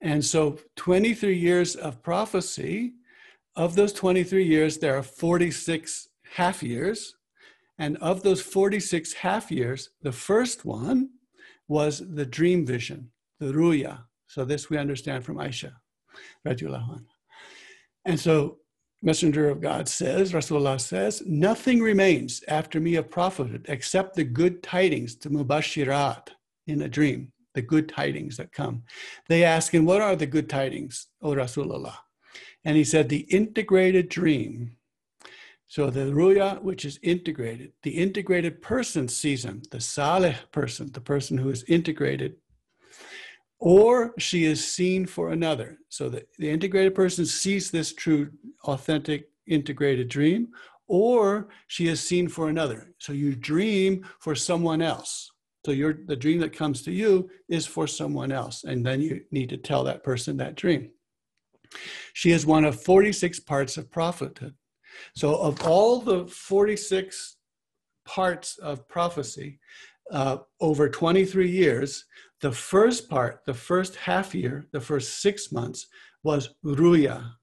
[0.00, 2.94] And so 23 years of prophecy,
[3.54, 7.14] of those 23 years, there are 46 half years.
[7.78, 11.10] And of those 46 half years, the first one
[11.68, 13.10] was the dream vision,
[13.40, 14.04] the ruya.
[14.26, 15.72] So this we understand from Aisha,
[16.46, 17.04] radiallahu.
[18.04, 18.58] And so
[19.02, 24.62] Messenger of God says, Rasulullah says, nothing remains after me of prophethood except the good
[24.62, 26.28] tidings, to mubashirat
[26.68, 28.84] in a dream, the good tidings that come.
[29.28, 31.96] They ask him, what are the good tidings, O Rasulullah?
[32.64, 34.76] And he said, the integrated dream.
[35.72, 41.00] So the ruya, which is integrated, the integrated person sees him, the salih person, the
[41.00, 42.36] person who is integrated
[43.58, 45.78] or she is seen for another.
[45.88, 48.30] So the, the integrated person sees this true,
[48.64, 50.48] authentic, integrated dream,
[50.88, 52.92] or she is seen for another.
[52.98, 55.30] So you dream for someone else.
[55.64, 59.22] So your the dream that comes to you is for someone else, and then you
[59.30, 60.90] need to tell that person that dream.
[62.12, 64.54] She is one of 46 parts of prophethood.
[65.14, 67.36] So of all the 46
[68.04, 69.58] parts of prophecy
[70.10, 72.04] uh, over 23 years,
[72.40, 75.86] the first part, the first half year, the first six months
[76.22, 77.34] was ruya,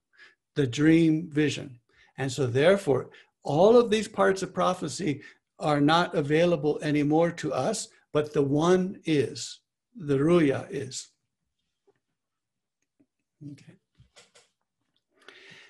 [0.55, 1.79] the dream vision.
[2.17, 3.09] And so, therefore,
[3.43, 5.21] all of these parts of prophecy
[5.57, 9.61] are not available anymore to us, but the one is,
[9.95, 11.09] the ruya is.
[13.51, 13.78] Okay.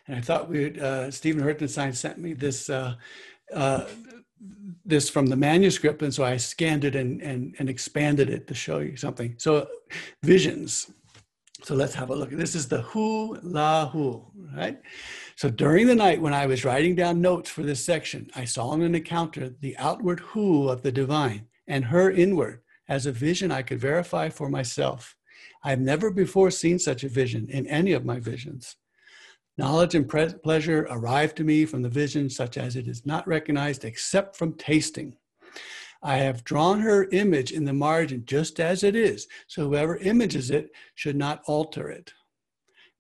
[0.10, 2.96] And I thought we would, uh, Stephen Hirtenstein sent me this uh,
[3.54, 3.86] uh,
[4.84, 8.56] this from the manuscript, and so I scanned it and, and, and expanded it to
[8.56, 9.36] show you something.
[9.38, 9.68] So,
[10.24, 10.92] visions.
[11.64, 12.32] So let's have a look.
[12.32, 14.82] This is the Hu La Hu, right?
[15.36, 18.74] So during the night when I was writing down notes for this section, I saw
[18.74, 23.52] in an encounter the outward Hu of the divine and her inward as a vision
[23.52, 25.18] I could verify for myself.
[25.64, 28.78] I have never before seen such a vision in any of my visions.
[29.60, 33.28] Knowledge and pre- pleasure arrive to me from the vision, such as it is not
[33.28, 35.18] recognized except from tasting.
[36.02, 40.50] I have drawn her image in the margin just as it is, so whoever images
[40.50, 42.14] it should not alter it.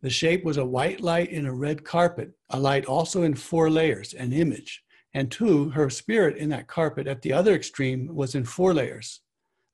[0.01, 3.69] The shape was a white light in a red carpet, a light also in four
[3.69, 4.83] layers, an image.
[5.13, 9.21] And two, her spirit in that carpet at the other extreme was in four layers.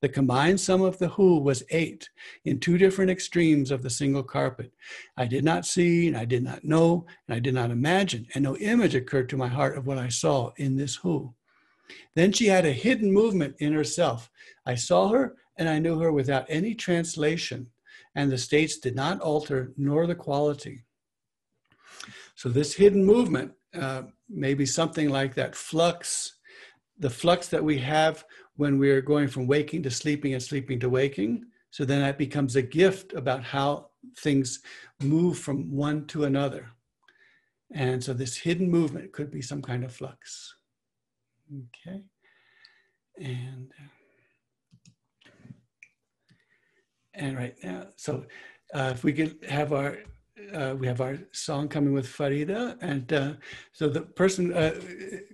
[0.05, 2.11] The combined sum of the Hu was eight
[2.43, 4.71] in two different extremes of the single carpet.
[5.17, 8.43] I did not see, and I did not know, and I did not imagine, and
[8.43, 11.33] no image occurred to my heart of what I saw in this Hu.
[12.13, 14.29] Then she had a hidden movement in herself.
[14.63, 17.71] I saw her, and I knew her without any translation,
[18.13, 20.83] and the states did not alter, nor the quality.
[22.35, 26.35] So, this hidden movement uh, may be something like that flux,
[26.99, 28.23] the flux that we have
[28.55, 31.45] when we're going from waking to sleeping and sleeping to waking.
[31.71, 33.89] So then that becomes a gift about how
[34.19, 34.61] things
[35.01, 36.69] move from one to another.
[37.73, 40.55] And so this hidden movement could be some kind of flux.
[41.51, 42.01] Okay.
[43.21, 43.71] And
[47.13, 48.25] and right now, so
[48.73, 49.99] uh, if we could have our
[50.53, 53.33] uh, we have our song coming with Farida, and uh,
[53.71, 54.73] so the person uh,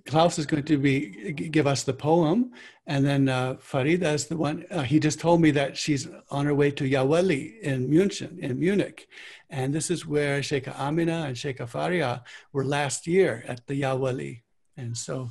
[0.06, 2.52] Klaus is going to be give us the poem,
[2.86, 4.64] and then uh, Farida is the one.
[4.70, 8.58] Uh, he just told me that she's on her way to Yawali in Munich, in
[8.58, 9.08] Munich,
[9.50, 12.22] and this is where Sheikh Amina and Sheikh Fariha
[12.52, 14.42] were last year at the Yawali,
[14.76, 15.30] and so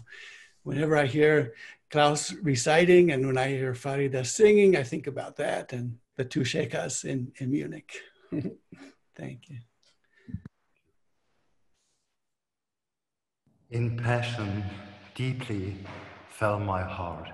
[0.63, 1.53] whenever I hear
[1.89, 6.43] Klaus reciting and when I hear Farida singing, I think about that and the two
[6.43, 7.97] sheikhs in in Munich.
[9.15, 9.57] Thank you.
[13.69, 14.63] In passion,
[15.15, 15.77] deeply
[16.29, 17.29] fell my heart.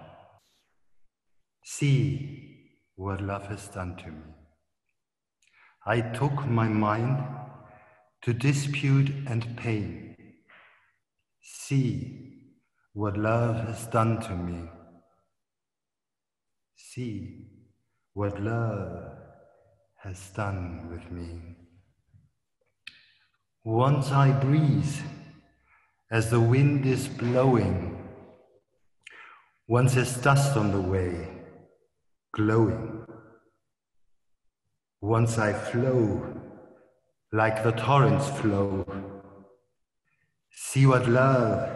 [1.64, 4.24] See what love has done to me.
[5.86, 7.24] I took my mind
[8.24, 10.16] to dispute and pain.
[11.42, 12.54] See
[12.94, 14.70] what love has done to me.
[16.76, 17.48] See
[18.14, 19.18] what love
[20.04, 21.57] has done with me.
[23.68, 24.96] Once I breathe
[26.10, 28.02] as the wind is blowing,
[29.68, 31.28] once there's dust on the way,
[32.32, 33.06] glowing.
[35.02, 36.34] Once I flow
[37.34, 38.86] like the torrents flow,
[40.50, 41.70] see what love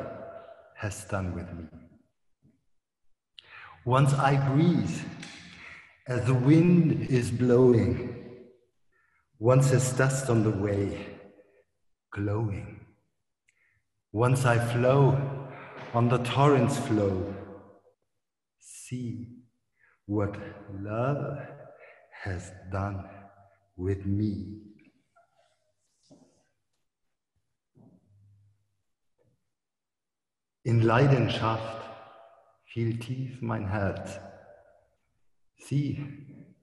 [0.78, 1.66] has done with me.
[3.84, 4.98] Once I breathe
[6.08, 8.16] as the wind is blowing,
[9.40, 11.11] once there's dust on the way,
[12.12, 12.80] glowing.
[14.12, 15.18] Once I flow
[15.94, 17.34] on the torrent's flow,
[18.60, 19.28] see
[20.06, 20.36] what
[20.82, 21.40] love
[22.24, 23.06] has done
[23.78, 24.62] with me.
[30.64, 31.82] In Leidenschaft
[32.66, 34.20] fiel tief mein Herz.
[35.58, 35.98] Sieh,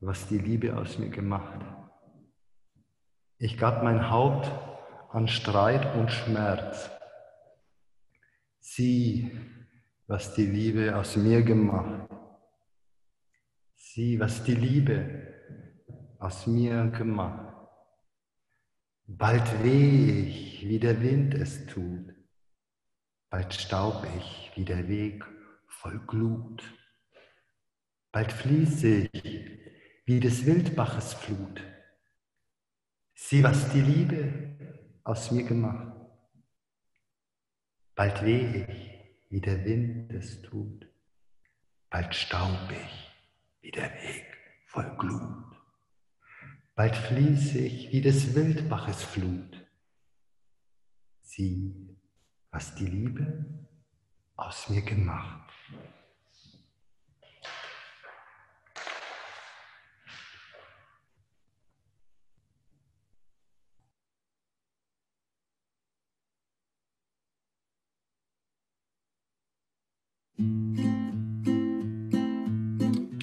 [0.00, 1.60] was die Liebe aus mir gemacht.
[3.38, 4.50] Ich gab mein Haupt
[5.10, 6.90] an Streit und Schmerz.
[8.60, 9.30] Sieh,
[10.06, 12.10] was die Liebe aus mir gemacht.
[13.74, 15.34] Sieh, was die Liebe
[16.18, 17.54] aus mir gemacht.
[19.06, 22.14] Bald weh ich, wie der Wind es tut.
[23.30, 25.24] Bald staub ich, wie der Weg
[25.66, 26.62] voll Glut.
[28.12, 29.60] Bald fließe ich,
[30.04, 31.62] wie des Wildbaches Flut.
[33.14, 34.57] Sieh, was die Liebe
[35.08, 35.96] aus mir gemacht.
[37.94, 40.86] Bald weh ich, wie der Wind es tut.
[41.88, 43.10] Bald staub ich,
[43.62, 44.26] wie der Weg
[44.66, 45.56] voll Glut.
[46.74, 49.66] Bald fließe ich, wie des Wildbaches Flut.
[51.22, 51.96] Sieh,
[52.50, 53.66] was die Liebe
[54.36, 55.47] aus mir gemacht.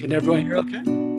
[0.06, 1.15] Can everyone hear okay?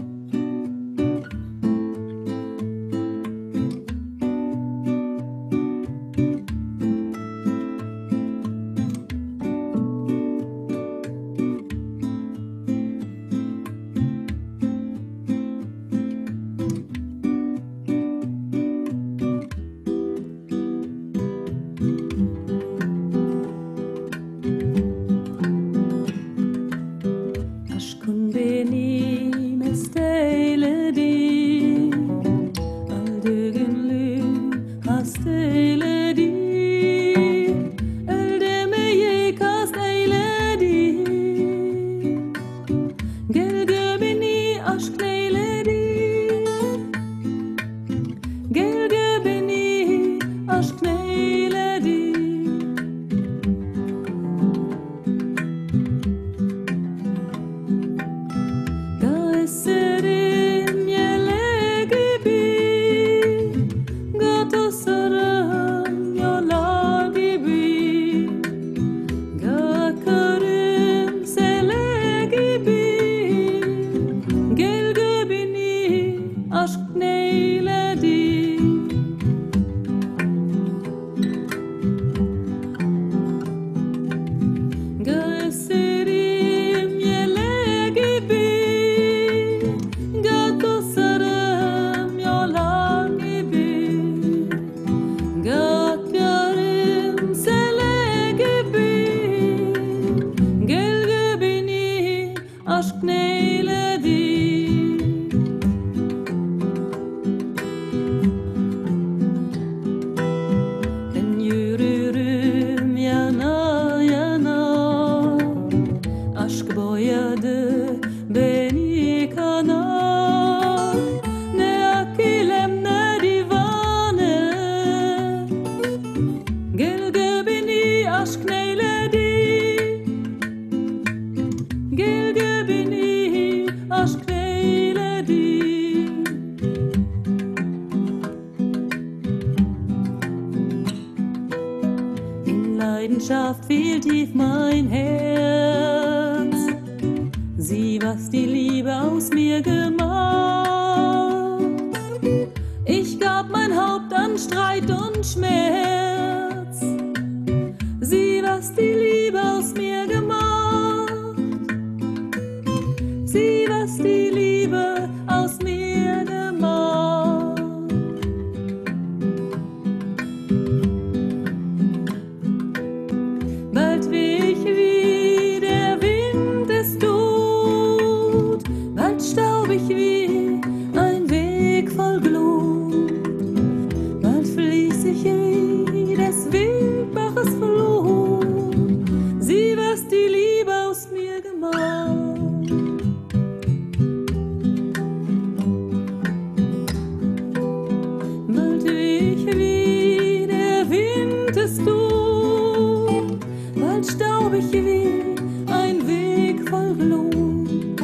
[204.72, 205.36] Wie
[205.72, 208.02] ein Weg voll Glut,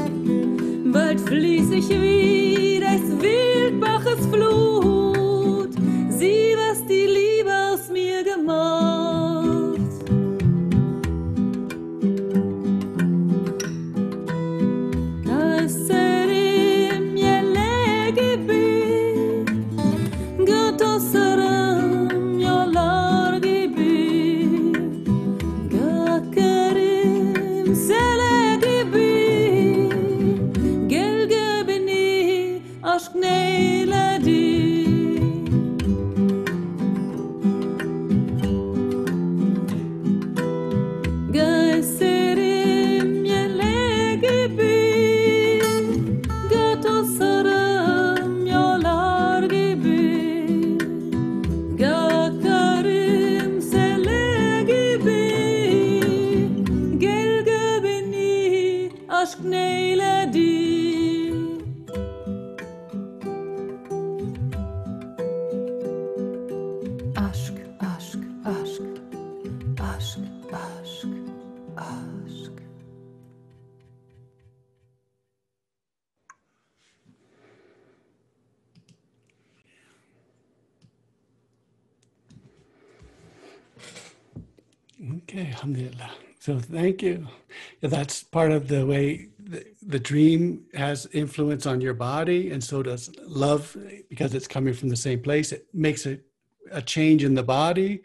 [0.93, 4.72] bald fließ ich wie des Wildbaches Flut.
[86.43, 87.25] So thank you.
[87.79, 92.83] That's part of the way the, the dream has influence on your body, and so
[92.83, 93.77] does love
[94.09, 95.53] because it's coming from the same place.
[95.53, 96.19] It makes a,
[96.69, 98.01] a change in the body.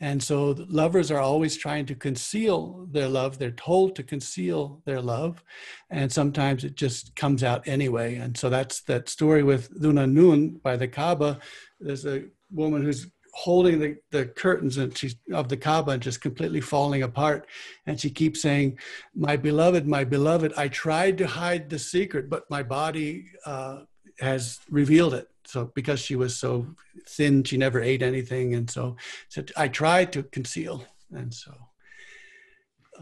[0.00, 3.38] And so lovers are always trying to conceal their love.
[3.38, 5.44] They're told to conceal their love.
[5.90, 8.14] And sometimes it just comes out anyway.
[8.14, 11.40] And so that's that story with Duna Nun by the Kaaba.
[11.78, 16.20] There's a woman who's holding the, the curtains and she's of the Kaaba and just
[16.20, 17.46] completely falling apart.
[17.86, 18.78] And she keeps saying,
[19.14, 23.80] My beloved, my beloved, I tried to hide the secret, but my body uh,
[24.20, 25.28] has revealed it.
[25.44, 26.66] So because she was so
[27.08, 28.54] thin, she never ate anything.
[28.54, 28.96] And so,
[29.28, 30.84] so I tried to conceal.
[31.10, 31.52] And so,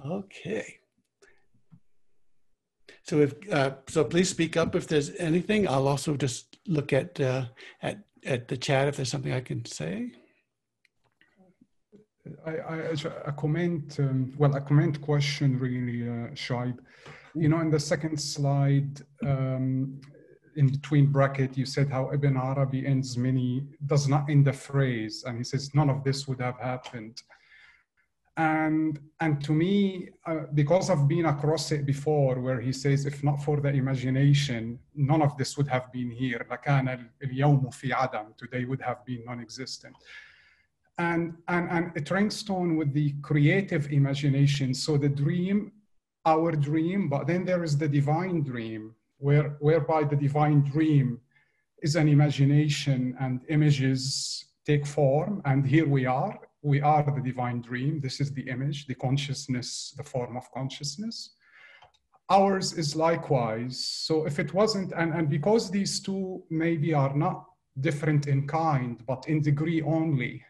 [0.07, 0.79] okay.
[3.03, 5.67] So if uh, so, please speak up if there's anything.
[5.67, 7.47] I'll also just look at uh,
[7.83, 10.13] at at the chat if there's something I can say.
[12.46, 12.76] I, I,
[13.26, 16.78] a comment, um, well, a comment question really, uh, Shaib.
[17.36, 20.02] You know, in the second slide, um,
[20.56, 25.24] in between bracket, you said how Ibn Arabi ends many, does not end the phrase,
[25.28, 27.22] and he says none of this would have happened.
[28.38, 33.24] And, and to me, uh, because I've been across it before, where he says, if
[33.24, 36.46] not for the imagination, none of this would have been here.
[36.52, 38.36] لكان اليوم في عدم.
[38.38, 39.96] Today would have been non-existent.
[41.01, 42.05] And, and, and it
[42.45, 44.75] tone with the creative imagination.
[44.75, 45.73] So the dream,
[46.27, 51.19] our dream, but then there is the divine dream, where, whereby the divine dream
[51.83, 55.41] is an imagination and images take form.
[55.47, 56.39] And here we are.
[56.61, 58.03] We are the divine dream.
[58.03, 61.31] This is the image, the consciousness, the form of consciousness.
[62.29, 63.83] Ours is likewise.
[63.83, 67.47] So if it wasn't, and, and because these two maybe are not
[67.81, 70.45] different in kind, but in degree only,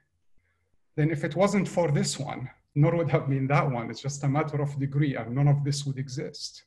[0.97, 3.91] then if it wasn't for this one, nor would have been that one.
[3.91, 6.64] It's just a matter of degree, and none of this would exist.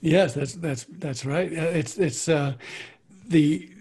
[0.00, 1.50] Yes, that's that's that's right.
[1.52, 2.54] It's it's uh,
[3.28, 3.75] the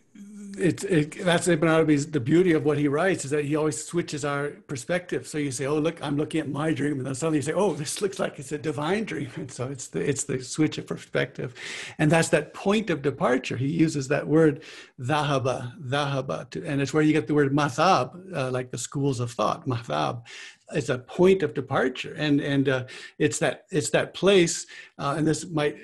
[0.58, 3.84] it's it, that's Ibn Arabi's the beauty of what he writes is that he always
[3.84, 5.28] switches our perspective.
[5.28, 7.54] So you say, "Oh, look, I'm looking at my dream," and then suddenly you say,
[7.54, 10.78] "Oh, this looks like it's a divine dream." And so it's the it's the switch
[10.78, 11.54] of perspective,
[11.98, 13.58] and that's that point of departure.
[13.58, 14.64] He uses that word
[15.00, 19.32] "dhahaba," to, and it's where you get the word "madhhab," uh, like the schools of
[19.32, 20.24] thought, "madhhab."
[20.74, 22.86] It's a point of departure, and and uh,
[23.20, 24.66] it's that it's that place,
[24.98, 25.78] uh, and this might.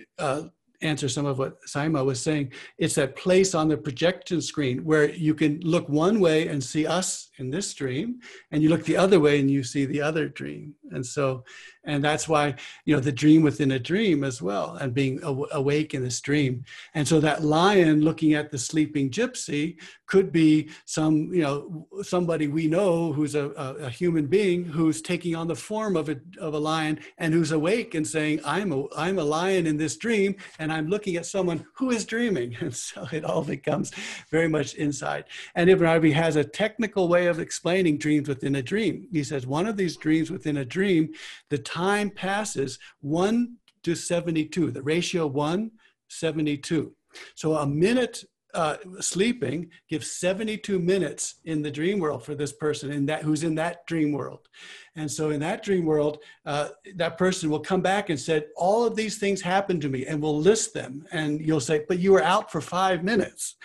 [0.82, 2.52] Answer some of what Saima was saying.
[2.78, 6.88] It's that place on the projection screen where you can look one way and see
[6.88, 8.20] us in this dream,
[8.52, 10.74] and you look the other way and you see the other dream.
[10.92, 11.44] And so,
[11.84, 12.56] and that's why,
[12.86, 16.22] you know, the dream within a dream as well, and being aw- awake in this
[16.22, 16.64] dream.
[16.94, 22.48] And so that lion looking at the sleeping gypsy could be some, you know, somebody
[22.48, 26.20] we know who's a, a, a human being who's taking on the form of a,
[26.40, 29.98] of a lion and who's awake and saying, I'm a, I'm a lion in this
[29.98, 32.58] dream, and I'm looking at someone who is dreaming.
[32.62, 33.92] And so it all becomes
[34.30, 35.26] very much inside.
[35.56, 39.08] And Ibn Arabi has a technical way of explaining dreams within a dream.
[39.12, 41.14] He says, one of these dreams within a dream,
[41.50, 45.72] the time passes 1 to 72, the ratio 1,
[46.10, 46.94] 72.
[47.36, 48.24] So a minute
[48.54, 53.44] uh, sleeping gives 72 minutes in the dream world for this person in that who's
[53.44, 54.48] in that dream world.
[54.96, 58.86] And so in that dream world, uh, that person will come back and said, all
[58.86, 61.06] of these things happened to me and we'll list them.
[61.14, 63.56] And you'll say, but you were out for five minutes.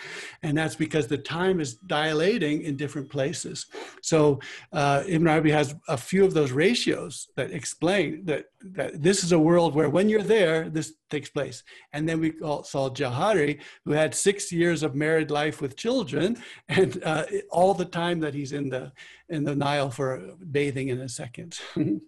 [0.43, 3.67] And that's because the time is dilating in different places.
[4.03, 4.39] So
[4.73, 9.33] uh, Ibn Arabi has a few of those ratios that explain that, that this is
[9.33, 11.63] a world where when you're there, this takes place.
[11.93, 16.37] And then we saw Jahari, who had six years of married life with children,
[16.69, 18.93] and uh, all the time that he's in the
[19.29, 21.59] in the Nile for bathing in a second.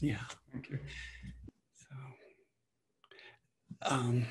[0.00, 0.18] yeah.
[0.52, 0.78] Thank you.
[1.74, 1.96] So,
[3.82, 4.26] um,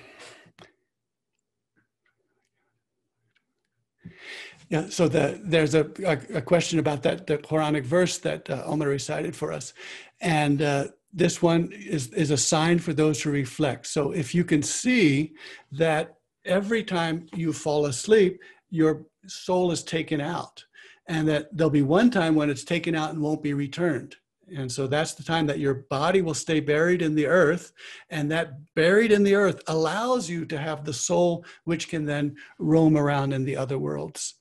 [4.70, 8.64] yeah, so the, there's a, a, a, question about that the Quranic verse that uh,
[8.66, 9.74] Omar recited for us.
[10.22, 13.88] And uh, this one is, is a sign for those who reflect.
[13.88, 15.34] So if you can see
[15.72, 20.64] that every time you fall asleep, your soul is taken out
[21.08, 24.18] and that there'll be one time when it's taken out and won't be returned.
[24.56, 27.72] And so that's the time that your body will stay buried in the earth.
[28.10, 32.36] And that buried in the earth allows you to have the soul, which can then
[32.60, 34.36] roam around in the other worlds.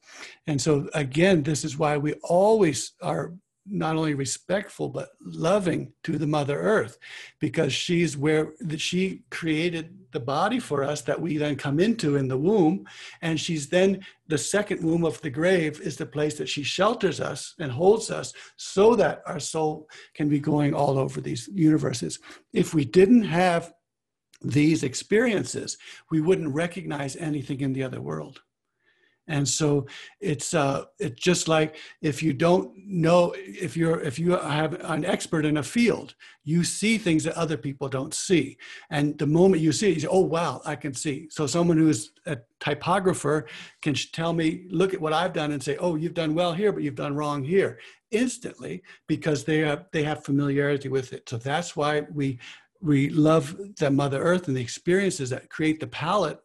[0.46, 3.32] And so, again, this is why we always are
[3.66, 6.98] not only respectful but loving to the mother earth
[7.38, 12.28] because she's where she created the body for us that we then come into in
[12.28, 12.86] the womb.
[13.22, 17.20] And she's then the second womb of the grave is the place that she shelters
[17.20, 22.18] us and holds us so that our soul can be going all over these universes.
[22.52, 23.72] If we didn't have
[24.42, 25.78] these experiences
[26.10, 28.42] we wouldn't recognize anything in the other world
[29.26, 29.86] and so
[30.20, 35.04] it's uh, it's just like if you don't know if you're if you have an
[35.04, 38.58] expert in a field you see things that other people don't see.
[38.90, 41.28] And the moment you see it you say oh wow i can see.
[41.30, 43.46] So someone who's a typographer
[43.80, 46.72] can tell me look at what i've done and say oh you've done well here
[46.72, 47.78] but you've done wrong here
[48.10, 51.28] instantly because they have they have familiarity with it.
[51.28, 52.38] So that's why we
[52.80, 56.40] we love the mother earth and the experiences that create the palette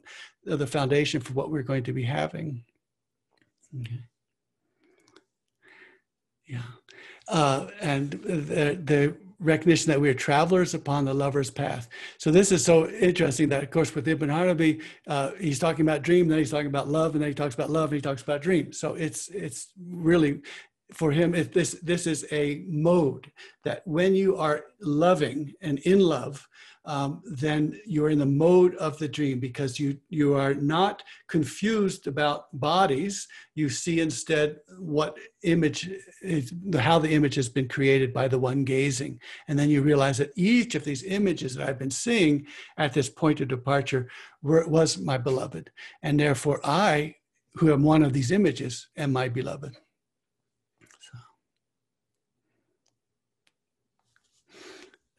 [0.46, 2.64] the foundation for what we're going to be having
[3.78, 4.00] Okay.
[6.48, 6.62] Yeah.
[7.28, 11.88] Uh, and the, the recognition that we are travelers upon the lover's path.
[12.18, 16.02] So this is so interesting that, of course, with Ibn Arabi, uh, he's talking about
[16.02, 18.22] dream, then he's talking about love, and then he talks about love, and he talks
[18.22, 18.74] about dream.
[18.74, 20.42] So it's it's really
[20.92, 21.36] for him.
[21.36, 23.32] If this this is a mode
[23.64, 26.48] that when you are loving and in love,
[26.86, 32.08] um, then you're in the mode of the dream because you you are not confused
[32.08, 33.28] about bodies.
[33.56, 35.90] You see instead what image
[36.22, 40.18] is, how the image has been created by the one gazing, and then you realize
[40.18, 44.10] that each of these images that I've been seeing at this point of departure
[44.42, 45.72] were, was my beloved,
[46.02, 47.16] and therefore I,
[47.56, 49.76] who am one of these images, am my beloved.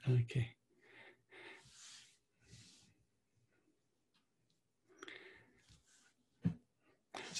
[0.09, 0.57] Okay.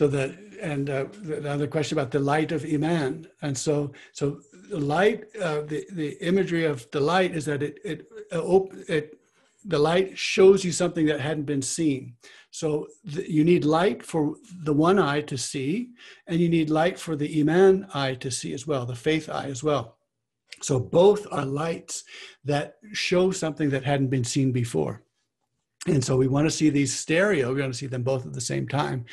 [0.01, 0.31] So that
[0.63, 3.27] and uh, the other question about the light of iman.
[3.43, 4.41] And so so
[4.71, 7.99] the light uh, the the imagery of the light is that it it,
[8.33, 9.19] uh, it
[9.63, 12.15] the light shows you something that hadn't been seen.
[12.51, 15.91] So the, you need light for the one eye to see
[16.27, 19.51] and you need light for the iman eye to see as well the faith eye
[19.57, 19.99] as well.
[20.63, 22.05] So both are lights
[22.45, 25.03] that show something that hadn't been seen before
[25.87, 28.35] and so we want to see these stereo, we want to see them both at
[28.35, 29.07] the same time.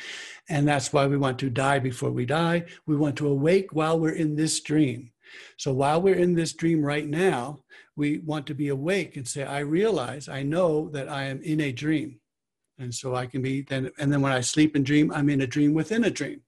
[0.50, 2.64] And that's why we want to die before we die.
[2.86, 5.12] We want to awake while we're in this dream.
[5.56, 7.60] So while we're in this dream right now,
[7.96, 11.60] we want to be awake and say, I realize, I know that I am in
[11.62, 12.20] a dream.
[12.78, 15.40] And so I can be then, and then when I sleep and dream, I'm in
[15.40, 16.42] a dream within a dream.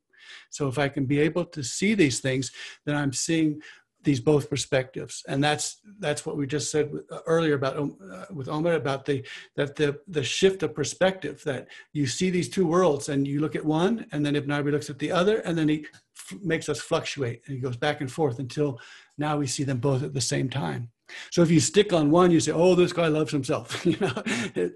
[0.50, 2.52] So if I can be able to see these things,
[2.84, 3.60] then I'm seeing
[4.02, 5.22] these both perspectives.
[5.28, 9.04] And that's that's what we just said uh, earlier about um, uh, with Omar about
[9.04, 9.24] the
[9.56, 13.56] that the the shift of perspective that you see these two worlds and you look
[13.56, 15.86] at one and then Ibn Arabi looks at the other and then he
[16.16, 18.80] f- makes us fluctuate and he goes back and forth until
[19.18, 20.90] now we see them both at the same time
[21.30, 24.22] so if you stick on one, you say, "Oh, this guy loves himself," you know,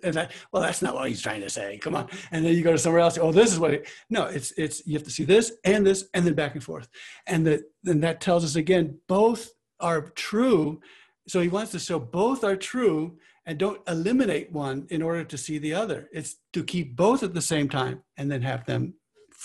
[0.03, 1.79] and that, well, that's not what he's trying to say.
[1.79, 3.19] Come on, and then you go to somewhere else.
[3.19, 3.73] Oh, this is what.
[3.73, 3.79] He,
[4.11, 6.89] no, it's it's you have to see this and this and then back and forth,
[7.27, 10.81] and that then that tells us again both are true.
[11.27, 15.39] So he wants to show both are true and don't eliminate one in order to
[15.39, 16.09] see the other.
[16.13, 18.95] It's to keep both at the same time and then have them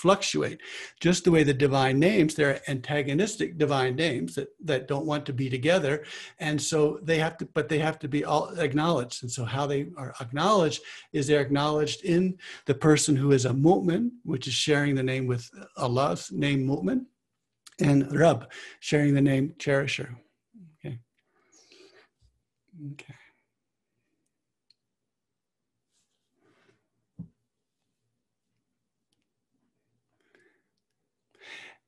[0.00, 0.60] fluctuate.
[1.00, 5.32] Just the way the divine names, they're antagonistic divine names that, that don't want to
[5.32, 6.04] be together.
[6.38, 9.22] And so they have to, but they have to be all acknowledged.
[9.22, 10.80] And so how they are acknowledged
[11.12, 15.26] is they're acknowledged in the person who is a mu'min, which is sharing the name
[15.26, 17.04] with Allah's name mu'min,
[17.80, 20.16] and Rab, sharing the name cherisher.
[20.78, 20.98] Okay.
[22.92, 23.19] Okay.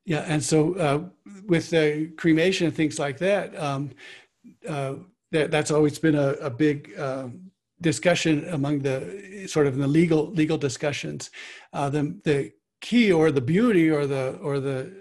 [0.05, 1.05] Yeah, and so uh,
[1.47, 3.91] with the cremation and things like that, um,
[4.69, 4.95] uh,
[5.31, 7.29] that that's always been a, a big uh,
[7.81, 11.31] discussion among the sort of the legal legal discussions.
[11.73, 14.93] Uh, the the key or the beauty or the or the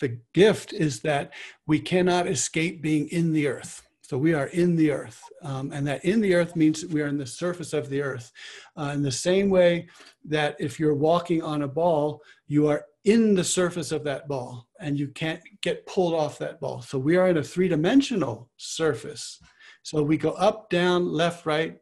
[0.00, 1.32] the gift is that
[1.66, 3.82] we cannot escape being in the earth.
[4.02, 7.06] So we are in the earth, um, and that in the earth means we are
[7.06, 8.32] in the surface of the earth.
[8.76, 9.88] Uh, in the same way
[10.24, 14.68] that if you're walking on a ball, you are in the surface of that ball
[14.80, 16.82] and you can't get pulled off that ball.
[16.82, 19.40] So we are in a three dimensional surface.
[19.82, 21.78] So we go up, down, left, right,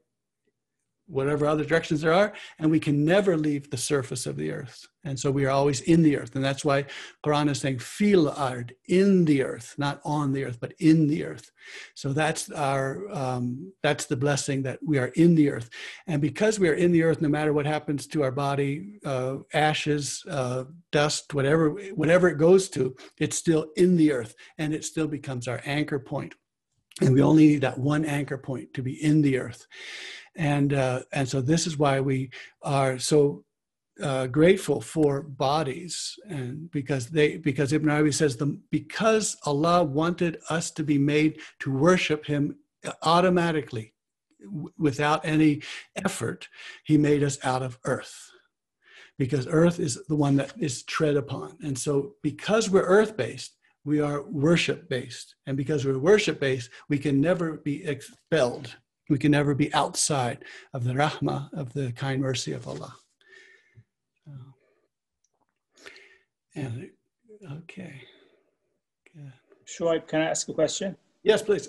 [1.08, 4.86] whatever other directions there are, and we can never leave the surface of the earth.
[5.04, 6.36] And so we are always in the earth.
[6.36, 6.84] And that's why
[7.24, 11.24] Quran is saying fil ard, in the earth, not on the earth, but in the
[11.24, 11.50] earth.
[11.94, 15.70] So that's our um, that's the blessing that we are in the earth.
[16.06, 19.36] And because we are in the earth, no matter what happens to our body, uh,
[19.54, 24.84] ashes, uh, dust, whatever, whatever it goes to, it's still in the earth and it
[24.84, 26.34] still becomes our anchor point.
[27.00, 29.66] And we only need that one anchor point to be in the earth
[30.38, 32.30] and uh, and so this is why we
[32.62, 33.44] are so
[34.02, 40.38] uh, grateful for bodies and because they because Ibn Arabi says the because Allah wanted
[40.48, 42.56] us to be made to worship him
[43.02, 43.92] automatically
[44.44, 45.62] w- without any
[45.96, 46.48] effort
[46.84, 48.30] he made us out of earth.
[49.18, 51.58] Because earth is the one that is tread upon.
[51.64, 56.70] And so because we're earth based we are worship based and because we're worship based
[56.88, 58.76] we can never be expelled
[59.08, 60.44] we can never be outside
[60.74, 62.94] of the rahmah, of the kind mercy of Allah.
[64.28, 64.52] Uh,
[66.54, 66.90] and
[67.62, 68.02] okay.
[69.14, 69.32] Good.
[69.66, 70.96] Shoaib, can I ask a question?
[71.22, 71.68] Yes, please.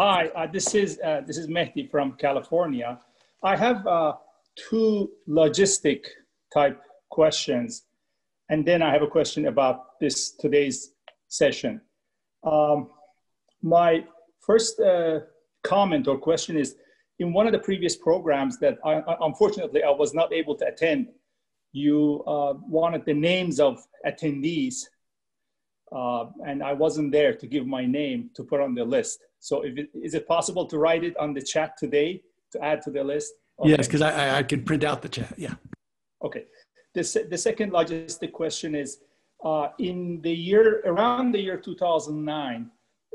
[0.00, 2.98] Hi, uh, this is uh, this is Mehdi from California.
[3.42, 4.14] I have uh,
[4.56, 6.04] two logistic
[6.52, 6.80] type
[7.10, 7.84] questions,
[8.48, 10.94] and then I have a question about this today's
[11.28, 11.80] session.
[12.42, 12.90] Um,
[13.62, 14.04] my
[14.40, 15.20] first uh,
[15.64, 16.76] comment or question is
[17.18, 21.08] in one of the previous programs that I, unfortunately I was not able to attend,
[21.72, 24.84] you uh, wanted the names of attendees,
[25.94, 29.20] uh, and I wasn't there to give my name to put on the list.
[29.40, 32.90] So, it, is it possible to write it on the chat today to add to
[32.90, 33.32] the list?
[33.60, 33.70] Okay.
[33.70, 35.34] Yes, because I, I can print out the chat.
[35.36, 35.54] Yeah.
[36.24, 36.44] Okay.
[36.94, 38.98] The, the second logistic question is
[39.44, 42.70] uh, in the year around the year 2009,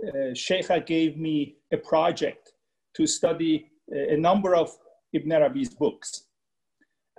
[0.08, 2.54] uh, Sheikha gave me a project
[2.96, 4.76] to study a number of
[5.14, 6.26] Ibn Arabi's books.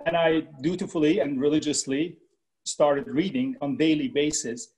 [0.05, 2.17] And I dutifully and religiously
[2.65, 4.69] started reading on daily basis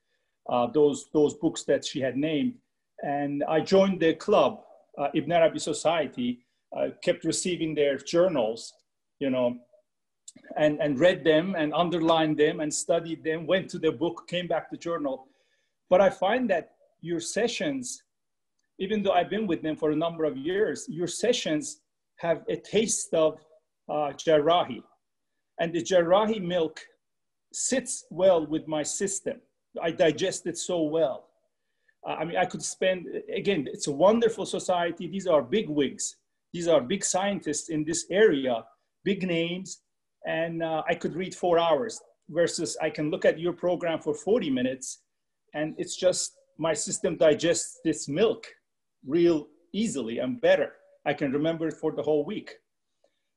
[0.50, 2.56] uh, those, those books that she had named.
[3.04, 4.62] And I joined the club,
[4.98, 6.46] uh, Ibn Arabi Society,
[6.76, 8.74] uh, kept receiving their journals,
[9.20, 9.58] you know,
[10.58, 14.48] and, and read them and underlined them and studied them, went to the book, came
[14.48, 15.28] back to journal.
[15.90, 16.73] But I find that
[17.04, 18.02] your sessions
[18.80, 21.82] even though I've been with them for a number of years, your sessions
[22.18, 23.40] have a taste of
[23.90, 24.82] uh, Jerrahi.
[25.60, 26.82] And the Jerrahi milk
[27.54, 29.40] sits well with my system.
[29.82, 31.30] I digest it so well.
[32.08, 35.08] Uh, I mean, I could spend, again, it's a wonderful society.
[35.08, 36.16] These are big wigs.
[36.52, 38.64] These are big scientists in this area,
[39.04, 39.82] big names.
[40.26, 42.00] And uh, I could read four hours
[42.30, 45.00] versus I can look at your program for 40 minutes
[45.54, 48.48] and it's just my system digests this milk
[49.06, 50.74] real easily and better.
[51.06, 52.56] I can remember it for the whole week.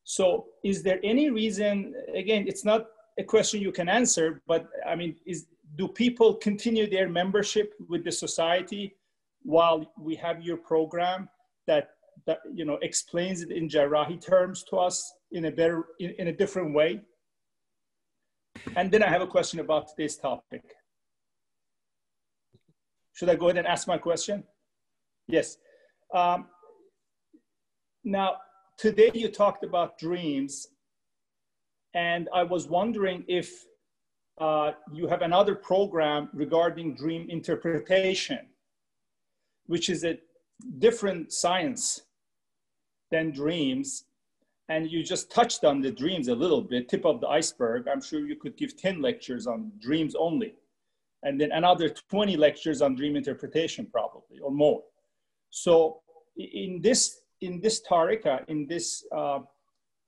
[0.05, 2.87] So is there any reason, again, it's not
[3.19, 5.47] a question you can answer, but I mean, is,
[5.77, 8.95] do people continue their membership with the society
[9.43, 11.29] while we have your program
[11.67, 11.91] that,
[12.27, 16.29] that you know, explains it in Jerrahi terms to us in a better, in, in
[16.29, 17.01] a different way?
[18.77, 20.62] And then I have a question about today's topic.
[23.17, 24.45] Should I go ahead and ask my question?
[25.27, 25.57] Yes.
[26.14, 26.49] Um,
[28.05, 28.37] now,
[28.77, 30.69] today you talked about dreams,
[31.95, 33.64] and I was wondering if
[34.39, 38.41] uh, you have another program regarding dream interpretation,
[39.64, 40.19] which is a
[40.79, 42.03] different science
[43.11, 44.05] than dreams.
[44.69, 47.87] and you just touched on the dreams a little bit, tip of the iceberg.
[47.89, 50.55] I'm sure you could give 10 lectures on dreams only,
[51.23, 54.83] and then another 20 lectures on dream interpretation, probably, or more.
[55.51, 56.01] So
[56.37, 59.41] in this, in this tarika, in this uh,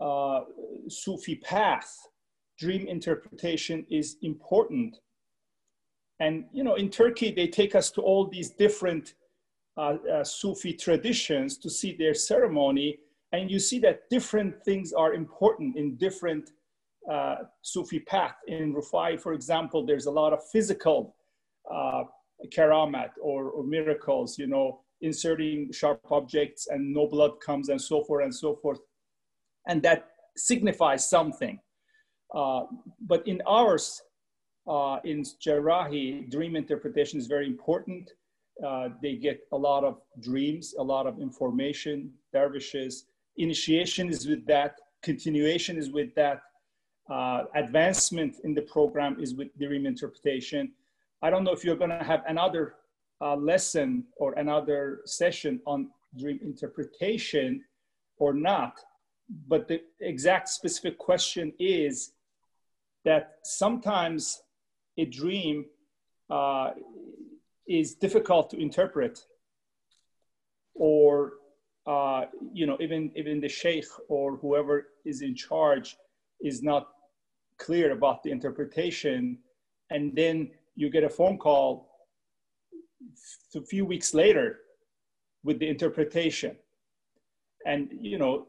[0.01, 0.41] uh,
[0.89, 1.97] Sufi path,
[2.59, 4.99] dream interpretation is important.
[6.21, 9.15] And you know, in Turkey, they take us to all these different
[9.77, 12.99] uh, uh, Sufi traditions to see their ceremony,
[13.33, 16.51] and you see that different things are important in different
[17.11, 18.37] uh, Sufi path.
[18.47, 21.17] In Rufai, for example, there's a lot of physical
[21.73, 22.05] uh,
[22.55, 28.03] karamat or, or miracles, you know, inserting sharp objects and no blood comes and so
[28.05, 28.79] forth and so forth.
[29.67, 31.61] And that signifies something.
[32.35, 32.65] Uh,
[33.07, 34.03] but in ours,
[34.67, 38.11] uh, in Jerrahi, dream interpretation is very important.
[38.65, 43.07] Uh, they get a lot of dreams, a lot of information, dervishes.
[43.37, 46.43] Initiation is with that, continuation is with that,
[47.09, 50.73] uh, advancement in the program is with dream interpretation.
[51.23, 52.75] I don't know if you're going to have another
[53.21, 57.65] uh, lesson or another session on dream interpretation
[58.19, 58.75] or not,
[59.49, 62.13] but the exact specific question is
[63.05, 64.43] that sometimes
[64.97, 65.65] a dream
[66.31, 66.71] uh,
[67.67, 69.25] is difficult to interpret
[70.75, 71.33] or
[71.87, 75.97] uh, you know even even the sheikh or whoever is in charge
[76.41, 76.89] is not
[77.59, 79.39] clear about the interpretation
[79.91, 81.91] and then you get a phone call
[83.55, 84.61] a few weeks later
[85.43, 86.57] with the interpretation.
[87.67, 88.47] And you know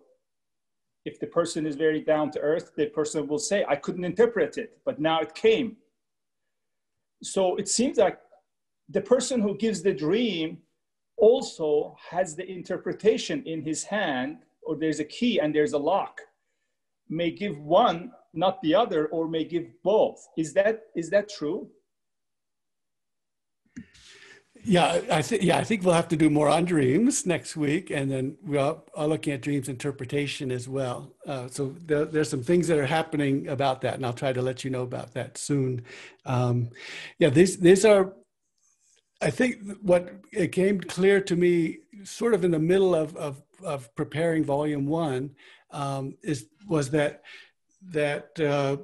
[1.05, 4.57] if the person is very down to earth the person will say i couldn't interpret
[4.57, 5.77] it but now it came.
[7.23, 8.19] So it seems like
[8.89, 10.59] the person who gives the dream
[11.17, 16.21] also has the interpretation in his hand or there's a key and there's a lock
[17.09, 21.67] may give one not the other or may give both is that is that true
[24.63, 27.91] Yeah, I think yeah, I think we'll have to do more on dreams next week,
[27.91, 31.13] and then we are, are looking at dreams interpretation as well.
[31.25, 34.41] Uh, so there, there's some things that are happening about that, and I'll try to
[34.41, 35.83] let you know about that soon.
[36.25, 36.71] Um,
[37.19, 38.13] yeah, these these are.
[39.21, 43.41] I think what it came clear to me, sort of in the middle of of,
[43.63, 45.35] of preparing Volume One,
[45.71, 47.21] um, is was that
[47.81, 48.39] that.
[48.39, 48.77] Uh,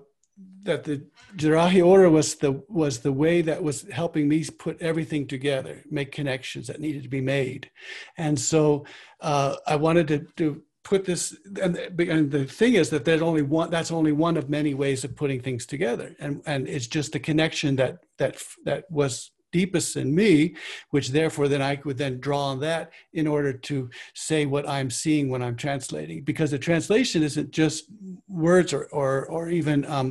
[0.64, 1.02] that the
[1.38, 6.12] Jerrahi order was the was the way that was helping me put everything together, make
[6.12, 7.72] connections that needed to be made,
[8.18, 8.86] and so
[9.22, 11.38] uh, I wanted to, to put this.
[11.62, 13.70] And, and the thing is that there's only one.
[13.70, 17.20] That's only one of many ways of putting things together, and and it's just a
[17.20, 20.56] connection that that that was deepest in me,
[20.94, 24.90] which therefore then I would then draw on that in order to say what I'm
[24.90, 26.24] seeing when I'm translating.
[26.24, 27.86] Because the translation isn't just
[28.28, 30.10] words or or, or even um,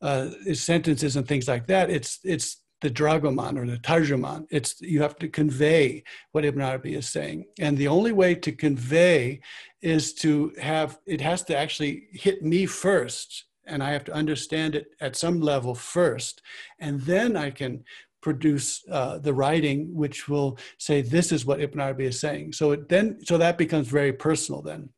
[0.00, 1.90] uh, sentences and things like that.
[1.90, 2.48] It's it's
[2.84, 4.46] the dragoman or the tarjuman.
[4.50, 8.52] It's you have to convey what Ibn Arabi is saying, and the only way to
[8.52, 9.40] convey
[9.82, 14.74] is to have it has to actually hit me first and I have to understand
[14.74, 16.42] it at some level first,
[16.78, 17.84] and then I can
[18.26, 22.54] produce uh, the writing which will say this is what Ibn Arabi is saying.
[22.54, 24.88] So it then so that becomes very personal then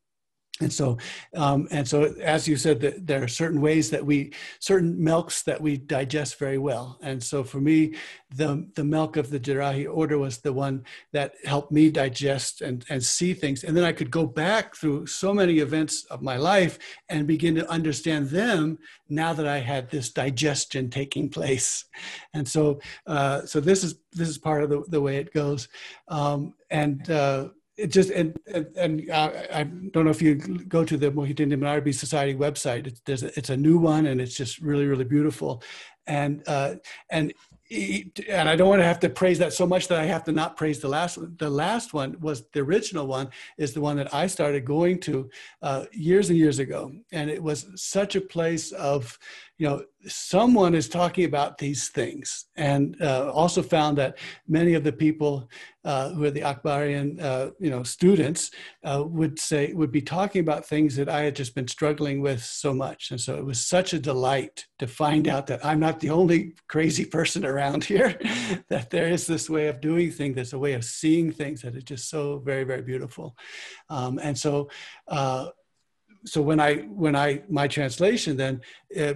[0.61, 0.97] and so
[1.35, 5.43] um, and so as you said that there are certain ways that we certain milks
[5.43, 6.97] that we digest very well.
[7.01, 7.95] And so for me
[8.35, 10.83] the the milk of the Jerrahi order was the one
[11.13, 13.63] that helped me digest and and see things.
[13.63, 17.55] And then i could go back through so many events of my life and begin
[17.55, 21.85] to understand them now that i had this digestion taking place.
[22.33, 25.67] And so uh, so this is this is part of the, the way it goes.
[26.07, 27.49] Um, and uh,
[27.83, 31.53] it just and and, and uh, I don't know if you go to the Muhyiddin
[31.53, 32.83] Ibn Arabi Society website.
[33.07, 35.63] It's, a, it's a new one and it's just really really beautiful,
[36.07, 36.75] and uh,
[37.09, 37.33] and
[37.69, 40.31] and I don't want to have to praise that so much that I have to
[40.31, 41.35] not praise the last one.
[41.37, 45.29] The last one was the original one is the one that I started going to
[45.61, 49.19] uh, years and years ago, and it was such a place of,
[49.59, 54.85] you know, someone is talking about these things, and uh, also found that many of
[54.85, 55.49] the people
[55.83, 58.51] uh, who are the Akbarian, uh, you know, students
[58.85, 62.41] uh, would say would be talking about things that I had just been struggling with
[62.41, 65.99] so much, and so it was such a delight to find out that I'm not
[65.99, 68.17] the only crazy person around here
[68.69, 70.35] that there is this way of doing things.
[70.35, 73.35] There's a way of seeing things that is just so very very beautiful.
[73.89, 74.69] Um, and so
[75.09, 75.49] uh,
[76.25, 78.61] so when I when I my translation then
[78.99, 79.13] uh,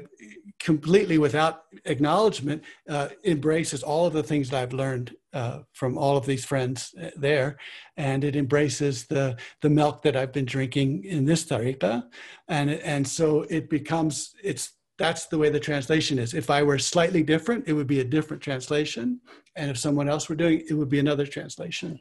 [0.60, 6.16] completely without acknowledgement uh, embraces all of the things that I've learned uh, from all
[6.16, 7.58] of these friends uh, there,
[7.98, 12.04] and it embraces the the milk that I've been drinking in this tariqa,
[12.48, 16.34] and and so it becomes it's that's the way the translation is.
[16.34, 19.20] If I were slightly different, it would be a different translation,
[19.56, 22.00] and if someone else were doing it, it would be another translation.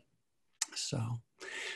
[0.74, 0.98] So.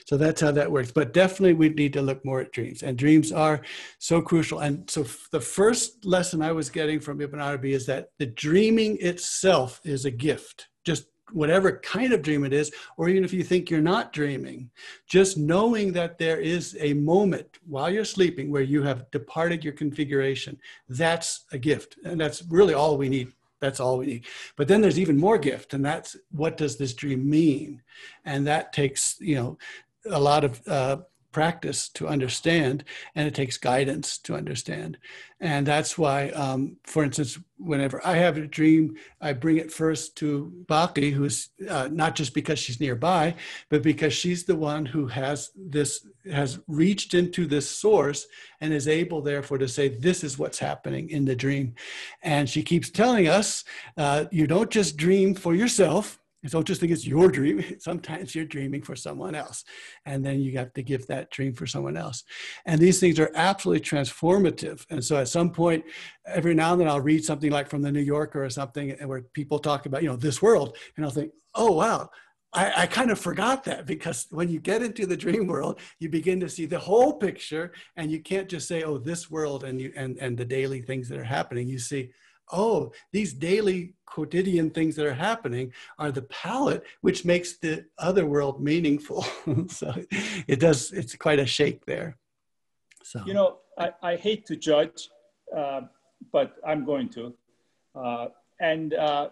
[0.07, 0.93] So that's how that works.
[0.93, 2.83] But definitely we need to look more at dreams.
[2.83, 3.63] And dreams are
[3.99, 4.61] so crucial.
[4.61, 8.99] And so the first lesson I was getting from Ibn Arabi is that the dreaming
[9.01, 10.69] itself is a gift.
[10.85, 14.71] Just whatever kind of dream it is, or even if you think you're not dreaming,
[15.09, 19.73] just knowing that there is a moment while you're sleeping where you have departed your
[19.73, 20.57] configuration,
[20.89, 21.97] that's a gift.
[22.05, 24.27] And that's really all we need that's all we need.
[24.57, 27.83] But then there's even more gift, and that's what does this dream mean?
[28.25, 29.59] And that takes, you know,
[30.11, 30.99] a lot of uh,
[31.37, 32.83] practice to understand,
[33.15, 34.97] and it takes guidance to understand.
[35.39, 40.17] And that's why, um, for instance, whenever I have a dream, I bring it first
[40.17, 43.35] to Baki, who's uh, not just because she's nearby,
[43.69, 48.27] but because she's the one who has this, has reached into this source
[48.63, 51.75] and is able, therefore, to say, This is what's happening in the dream.
[52.23, 53.63] And she keeps telling us,
[53.99, 56.19] uh, You don't just dream for yourself
[56.51, 57.65] don't just think it's your dream.
[57.79, 59.65] Sometimes you're dreaming for someone else.
[60.05, 62.25] And then you have to give that dream for someone else.
[62.65, 64.85] And these things are absolutely transformative.
[64.91, 65.85] And so at some point,
[66.27, 69.09] every now and then I'll read something like from the New Yorker or something and
[69.09, 70.77] where people talk about, you know, this world.
[70.97, 72.11] And I'll think, oh, wow.
[72.53, 76.09] I, I kind of forgot that because when you get into the dream world, you
[76.09, 79.79] begin to see the whole picture, and you can't just say, "Oh, this world," and
[79.81, 81.69] you and and the daily things that are happening.
[81.69, 82.13] You see,
[82.53, 88.27] oh, these daily quotidian things that are happening are the palette which makes the other
[88.27, 89.25] world meaningful.
[89.69, 89.93] so
[90.47, 92.17] it does, it's quite a shake there.
[93.03, 95.09] So, you know, I, I hate to judge,
[95.57, 95.83] uh,
[96.33, 97.35] but I'm going to.
[97.95, 98.27] Uh,
[98.61, 99.29] and uh,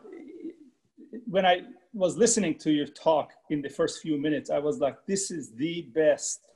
[1.27, 1.63] when I
[1.93, 5.53] was listening to your talk in the first few minutes, I was like, this is
[5.53, 6.49] the best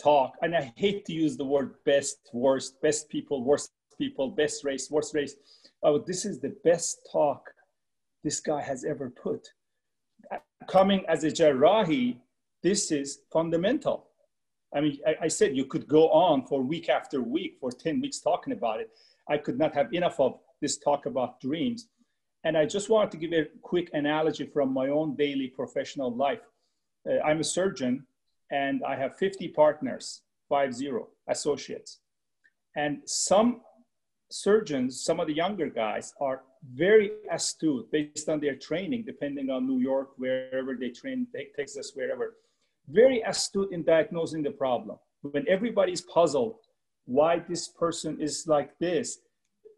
[0.00, 0.34] talk.
[0.42, 4.90] And I hate to use the word best, worst, best people, worst people, best race,
[4.90, 5.34] worst race
[5.82, 7.50] oh, this is the best talk
[8.22, 9.48] this guy has ever put.
[10.68, 12.18] Coming as a Jerrahi,
[12.62, 14.08] this is fundamental.
[14.74, 18.00] I mean, I, I, said you could go on for week after week for 10
[18.00, 18.90] weeks talking about it.
[19.28, 21.88] I could not have enough of this talk about dreams.
[22.44, 26.40] And I just wanted to give a quick analogy from my own daily professional life.
[27.08, 28.06] Uh, I'm a surgeon
[28.50, 31.98] and I have 50 partners, five zero associates.
[32.76, 33.62] And some
[34.30, 36.42] surgeons, some of the younger guys, are
[36.74, 41.26] very astute based on their training, depending on New York, wherever they train,
[41.56, 42.36] Texas, wherever.
[42.88, 44.98] Very astute in diagnosing the problem.
[45.22, 46.56] When everybody's puzzled
[47.06, 49.18] why this person is like this,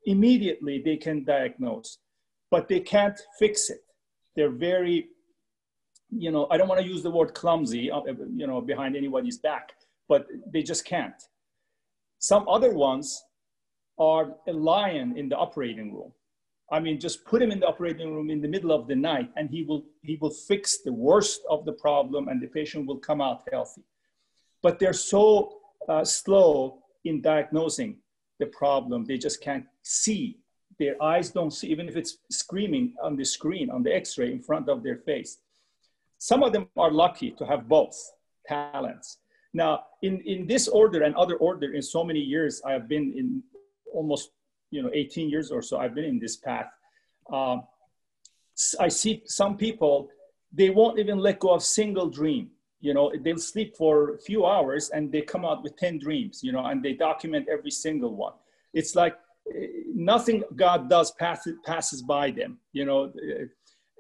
[0.05, 1.99] immediately they can diagnose,
[2.51, 3.81] but they can't fix it.
[4.37, 5.09] They're very,
[6.11, 8.03] you know, I don't want to use the word clumsy, uh,
[8.35, 9.73] you know, behind anybody's back,
[10.09, 11.15] but they just can't.
[12.19, 13.23] Some other ones
[13.99, 16.13] are a lion in the operating room.
[16.71, 19.31] I mean, just put him in the operating room in the middle of the night
[19.37, 22.99] and he will, he will fix the worst of the problem and the patient will
[22.99, 23.83] come out healthy.
[24.63, 27.97] But they're so uh, slow in diagnosing
[28.39, 30.39] the problem, they just can't see.
[30.79, 34.33] Their eyes don't see, even if it's screaming on the screen, on the x ray
[34.33, 35.39] in front of their face.
[36.19, 37.95] Some of them are lucky to have both
[38.47, 39.19] talents.
[39.53, 43.13] Now, in, in this order and other order, in so many years I have been
[43.17, 43.43] in
[43.93, 44.31] almost
[44.71, 46.67] you know 18 years or so I've been in this path.
[47.33, 47.65] Um,
[48.79, 50.09] I see some people
[50.53, 52.51] they won't even let go of single dream.
[52.81, 56.41] You know, they'll sleep for a few hours and they come out with 10 dreams,
[56.43, 58.33] you know, and they document every single one.
[58.75, 59.17] It's like
[59.55, 63.45] eh, nothing God does passes, passes by them, you know, eh,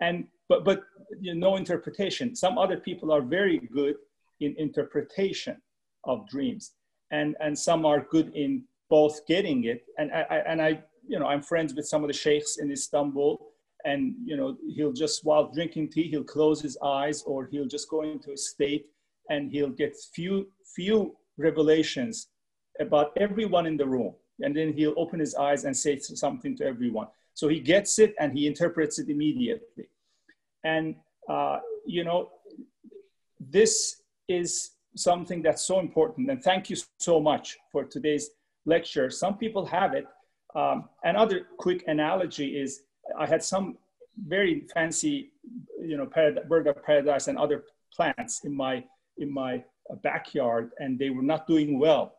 [0.00, 0.82] and but but
[1.20, 2.34] you know, no interpretation.
[2.34, 3.96] Some other people are very good
[4.40, 5.56] in interpretation
[6.04, 6.72] of dreams,
[7.10, 9.86] and and some are good in both getting it.
[9.96, 10.70] And I, and I
[11.08, 13.32] you know I'm friends with some of the sheikhs in Istanbul.
[13.90, 17.88] And you know he'll just while drinking tea he'll close his eyes or he'll just
[17.94, 18.84] go into a state
[19.30, 20.34] and he'll get few
[20.76, 21.16] few
[21.46, 22.14] revelations
[22.86, 24.12] about everyone in the room.
[24.44, 27.08] And then he'll open his eyes and say something to everyone.
[27.34, 29.86] So he gets it and he interprets it immediately.
[30.64, 30.96] And
[31.34, 31.58] uh,
[31.96, 32.20] you know
[33.56, 33.72] this
[34.28, 34.50] is
[35.08, 36.30] something that's so important.
[36.30, 38.26] And thank you so much for today's
[38.64, 39.10] lecture.
[39.10, 40.06] Some people have it.
[40.54, 42.82] Um, another quick analogy is
[43.18, 43.78] I had some
[44.26, 45.32] very fancy,
[45.80, 47.64] you know, parad- bird of paradise and other
[47.94, 48.84] plants in my
[49.18, 49.62] in my
[50.02, 52.14] backyard, and they were not doing well.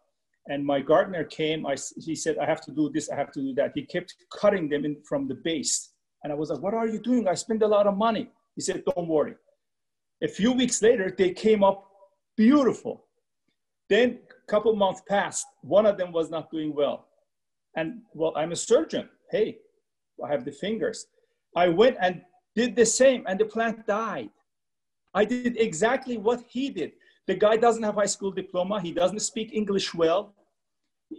[0.47, 1.65] And my gardener came.
[1.65, 3.71] I, he said, I have to do this, I have to do that.
[3.73, 5.93] He kept cutting them in from the base.
[6.23, 7.27] And I was like, What are you doing?
[7.27, 8.29] I spend a lot of money.
[8.55, 9.35] He said, Don't worry.
[10.21, 11.87] A few weeks later, they came up
[12.37, 13.05] beautiful.
[13.89, 15.45] Then couple months passed.
[15.61, 17.07] One of them was not doing well.
[17.75, 19.09] And well, I'm a surgeon.
[19.31, 19.57] Hey,
[20.23, 21.07] I have the fingers.
[21.55, 22.21] I went and
[22.55, 24.29] did the same, and the plant died.
[25.13, 26.93] I did exactly what he did.
[27.27, 28.81] The guy doesn't have high school diploma.
[28.81, 30.33] He doesn't speak English well,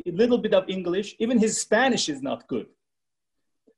[0.06, 1.16] a little bit of English.
[1.18, 2.66] Even his Spanish is not good.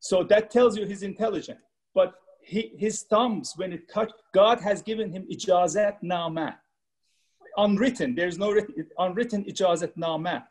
[0.01, 1.59] So that tells you he's intelligent.
[1.95, 6.59] But he, his thumbs, when it touched, God has given him ijazat nama.
[7.57, 10.47] Unwritten, there's no written, unwritten ijazat nama.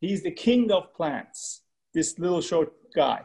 [0.00, 1.62] He's the king of plants,
[1.94, 3.22] this little short guy.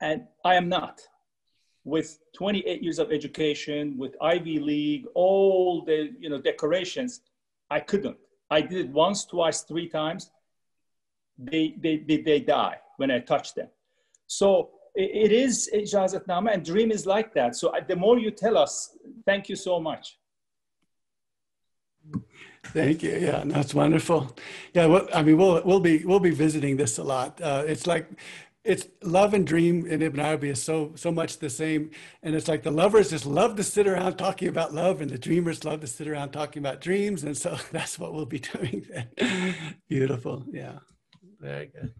[0.00, 1.00] And I am not
[1.84, 7.20] with 28 years of education, with Ivy League, all the you know decorations,
[7.70, 8.16] I couldn't.
[8.50, 10.30] I did it once, twice, three times.
[11.38, 13.68] They they they, they die when I touch them.
[14.26, 17.56] So it, is ijazat nama, and dream is like that.
[17.56, 20.18] So the more you tell us, thank you so much.
[22.64, 23.18] Thank you.
[23.18, 24.34] Yeah, that's wonderful.
[24.72, 27.40] Yeah, well, I mean, we'll we'll be we'll be visiting this a lot.
[27.40, 28.08] Uh, it's like
[28.64, 31.90] it's love and dream in Ibn Arabi is so so much the same,
[32.22, 35.18] and it's like the lovers just love to sit around talking about love, and the
[35.18, 38.86] dreamers love to sit around talking about dreams, and so that's what we'll be doing
[38.88, 39.54] then.
[39.88, 40.44] Beautiful.
[40.52, 40.78] Yeah,
[41.40, 41.92] very good.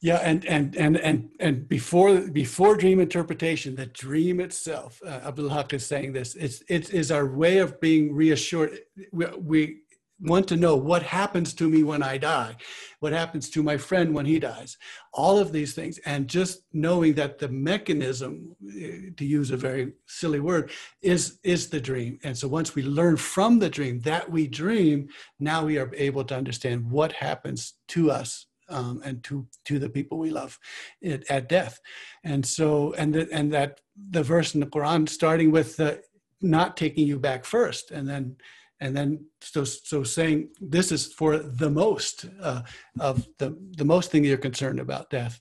[0.00, 5.48] Yeah, and and and and and before before dream interpretation, the dream itself, uh, Abdul
[5.48, 6.34] Haq is saying this.
[6.34, 8.80] It's it is our way of being reassured.
[9.12, 9.76] We, we
[10.20, 12.56] want to know what happens to me when I die,
[13.00, 14.76] what happens to my friend when he dies,
[15.12, 19.92] all of these things, and just knowing that the mechanism, eh, to use a very
[20.06, 20.70] silly word,
[21.02, 22.18] is is the dream.
[22.24, 25.08] And so once we learn from the dream that we dream,
[25.40, 29.88] now we are able to understand what happens to us um, and to to the
[29.88, 30.58] people we love
[31.04, 31.80] at, at death.
[32.24, 33.80] And so and the, and that
[34.10, 36.02] the verse in the quran starting with the
[36.40, 38.36] not taking you back first and then
[38.80, 42.62] and then so so saying this is for the most uh,
[43.00, 45.40] of the the most thing you're concerned about death.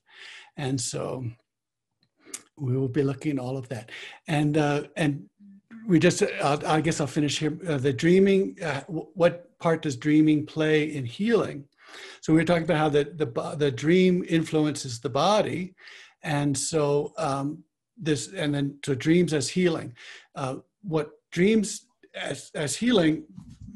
[0.55, 1.25] And so
[2.57, 3.91] we will be looking at all of that.
[4.27, 5.29] And uh, and
[5.87, 7.57] we just uh, i guess i'll finish here.
[7.67, 11.65] Uh, the dreaming uh, w- what part does dreaming play in healing
[12.21, 15.75] so we were talking about how the the, the dream influences the body,
[16.23, 17.63] and so um,
[17.97, 19.93] this and then so dreams as healing.
[20.35, 23.23] Uh, what dreams as as healing,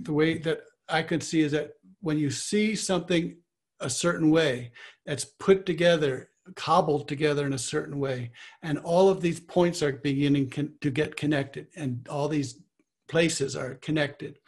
[0.03, 3.37] the way that I could see is that when you see something
[3.79, 4.71] a certain way
[5.05, 8.31] that's put together cobbled together in a certain way
[8.63, 12.61] and all of these points are beginning con- to get connected and all these
[13.09, 14.39] places are connected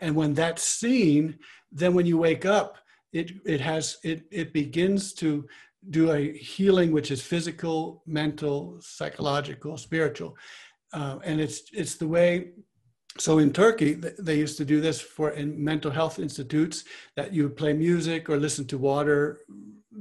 [0.00, 1.36] and when that's seen
[1.72, 2.78] then when you wake up
[3.12, 5.46] it it has it it begins to
[5.88, 10.36] do a healing which is physical mental psychological spiritual.
[10.92, 12.50] Uh, and it's it's the way
[13.18, 16.84] so in turkey they used to do this for in mental health institutes
[17.16, 19.40] that you would play music or listen to water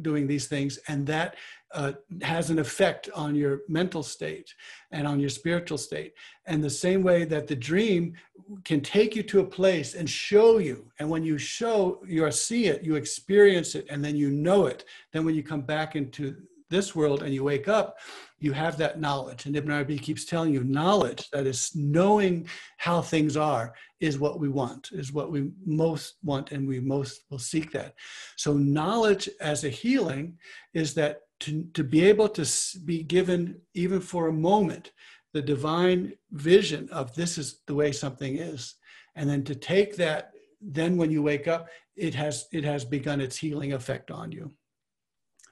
[0.02, 0.80] doing these things.
[0.88, 1.36] And that
[1.74, 4.54] uh, has an effect on your mental state
[4.92, 6.14] and on your spiritual state.
[6.48, 8.16] And the same way that the dream
[8.64, 10.90] can take you to a place and show you.
[11.00, 14.86] And when you show you see it you experience it and then you know it
[15.12, 16.36] then when you come back into
[16.70, 17.98] this world and you wake up
[18.42, 19.46] you have that knowledge.
[19.46, 22.48] And ibn arabi keeps telling you knowledge that is knowing
[22.78, 27.22] how things are is what we want is what we most want and we most
[27.30, 27.96] will seek that.
[28.38, 30.38] So knowledge as a healing
[30.74, 32.46] is that to, to be able to
[32.86, 34.92] be given even for a moment
[35.34, 38.76] the divine vision of this is the way something is
[39.16, 43.22] and then to take that then when you wake up it has it has begun
[43.22, 44.52] its healing effect on you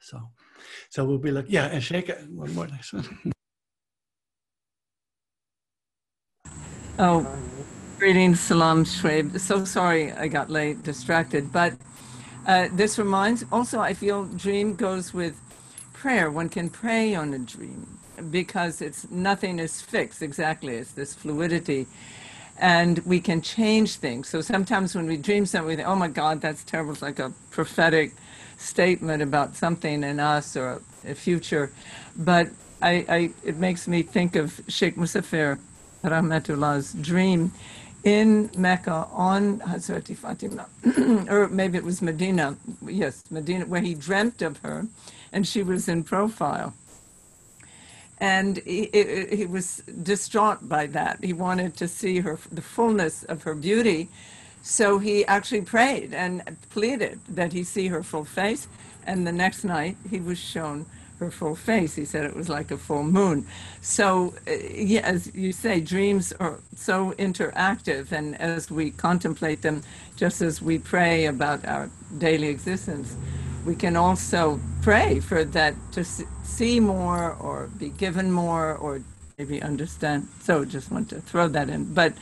[0.01, 0.19] so
[0.89, 3.07] so we'll be looking yeah and shake it one more next one
[6.99, 7.27] Oh,
[7.99, 9.39] greetings, salam, Shreib.
[9.39, 11.51] So sorry I got late, distracted.
[11.53, 11.73] But
[12.47, 15.39] uh, this reminds, also, I feel dream goes with
[16.07, 16.31] prayer.
[16.31, 17.85] One can pray on a dream
[18.31, 20.75] because it's nothing is fixed exactly.
[20.75, 21.85] It's this fluidity.
[22.57, 24.29] And we can change things.
[24.29, 26.93] So sometimes when we dream something, we think, oh my God, that's terrible.
[26.93, 28.13] It's like a prophetic
[28.57, 31.73] statement about something in us or a future.
[32.15, 32.51] But
[32.81, 35.59] I, I, it makes me think of Sheikh Muzaffer
[36.05, 37.51] Rahmatullah's dream
[38.05, 40.67] in Mecca on Hazrati Fatima,
[41.29, 42.55] or maybe it was Medina,
[42.85, 44.87] yes, Medina, where he dreamt of her
[45.31, 46.73] and she was in profile.
[48.19, 48.89] And he,
[49.31, 51.23] he, was distraught by that.
[51.23, 54.09] He wanted to see her, the fullness of her beauty.
[54.63, 56.41] So he actually prayed and
[56.71, 58.67] pleaded that he see her full face.
[59.05, 60.87] And the next night he was shown
[61.19, 61.95] her full face.
[61.95, 63.45] He said it was like a full moon.
[63.81, 68.11] So, eh, yeah, as you say, dreams are so interactive.
[68.11, 69.83] And as we contemplate them,
[70.15, 73.15] just as we pray about our daily existence,
[73.67, 79.01] we can also pray for that to see more or be given more or
[79.37, 80.27] maybe understand.
[80.41, 81.93] So, just want to throw that in.
[81.93, 82.13] But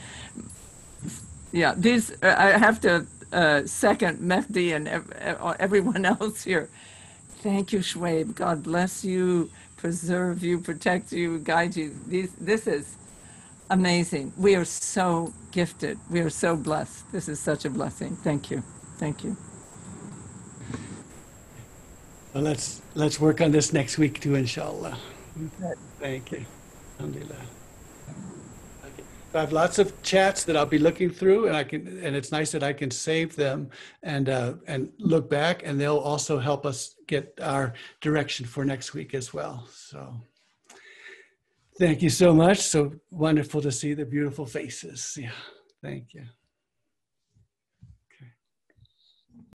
[1.52, 6.68] yeah, these uh, I have to uh, second Mehdi and uh, everyone else here.
[7.44, 8.34] Thank you, Shwaib.
[8.34, 11.96] God bless you, preserve you, protect you, guide you.
[12.08, 12.98] These, this is
[13.70, 14.34] amazing.
[14.36, 16.00] We are so gifted.
[16.10, 17.12] We are so blessed.
[17.12, 18.16] This is such a blessing.
[18.16, 18.64] Thank you.
[18.98, 19.38] Thank you.
[22.36, 24.98] Well, let's let's work on this next week too, inshallah.
[26.02, 26.45] Thank you.
[26.99, 27.45] Alhamdulillah.
[28.84, 29.03] Okay.
[29.34, 32.34] I have lots of chats that I'll be looking through, and I can, and it's
[32.34, 33.70] nice that I can save them
[34.03, 38.94] and uh, and look back, and they'll also help us get our direction for next
[38.94, 39.66] week as well.
[39.72, 40.20] So,
[41.80, 42.60] thank you so much.
[42.60, 45.18] So wonderful to see the beautiful faces.
[45.18, 45.32] Yeah,
[45.82, 46.26] thank you.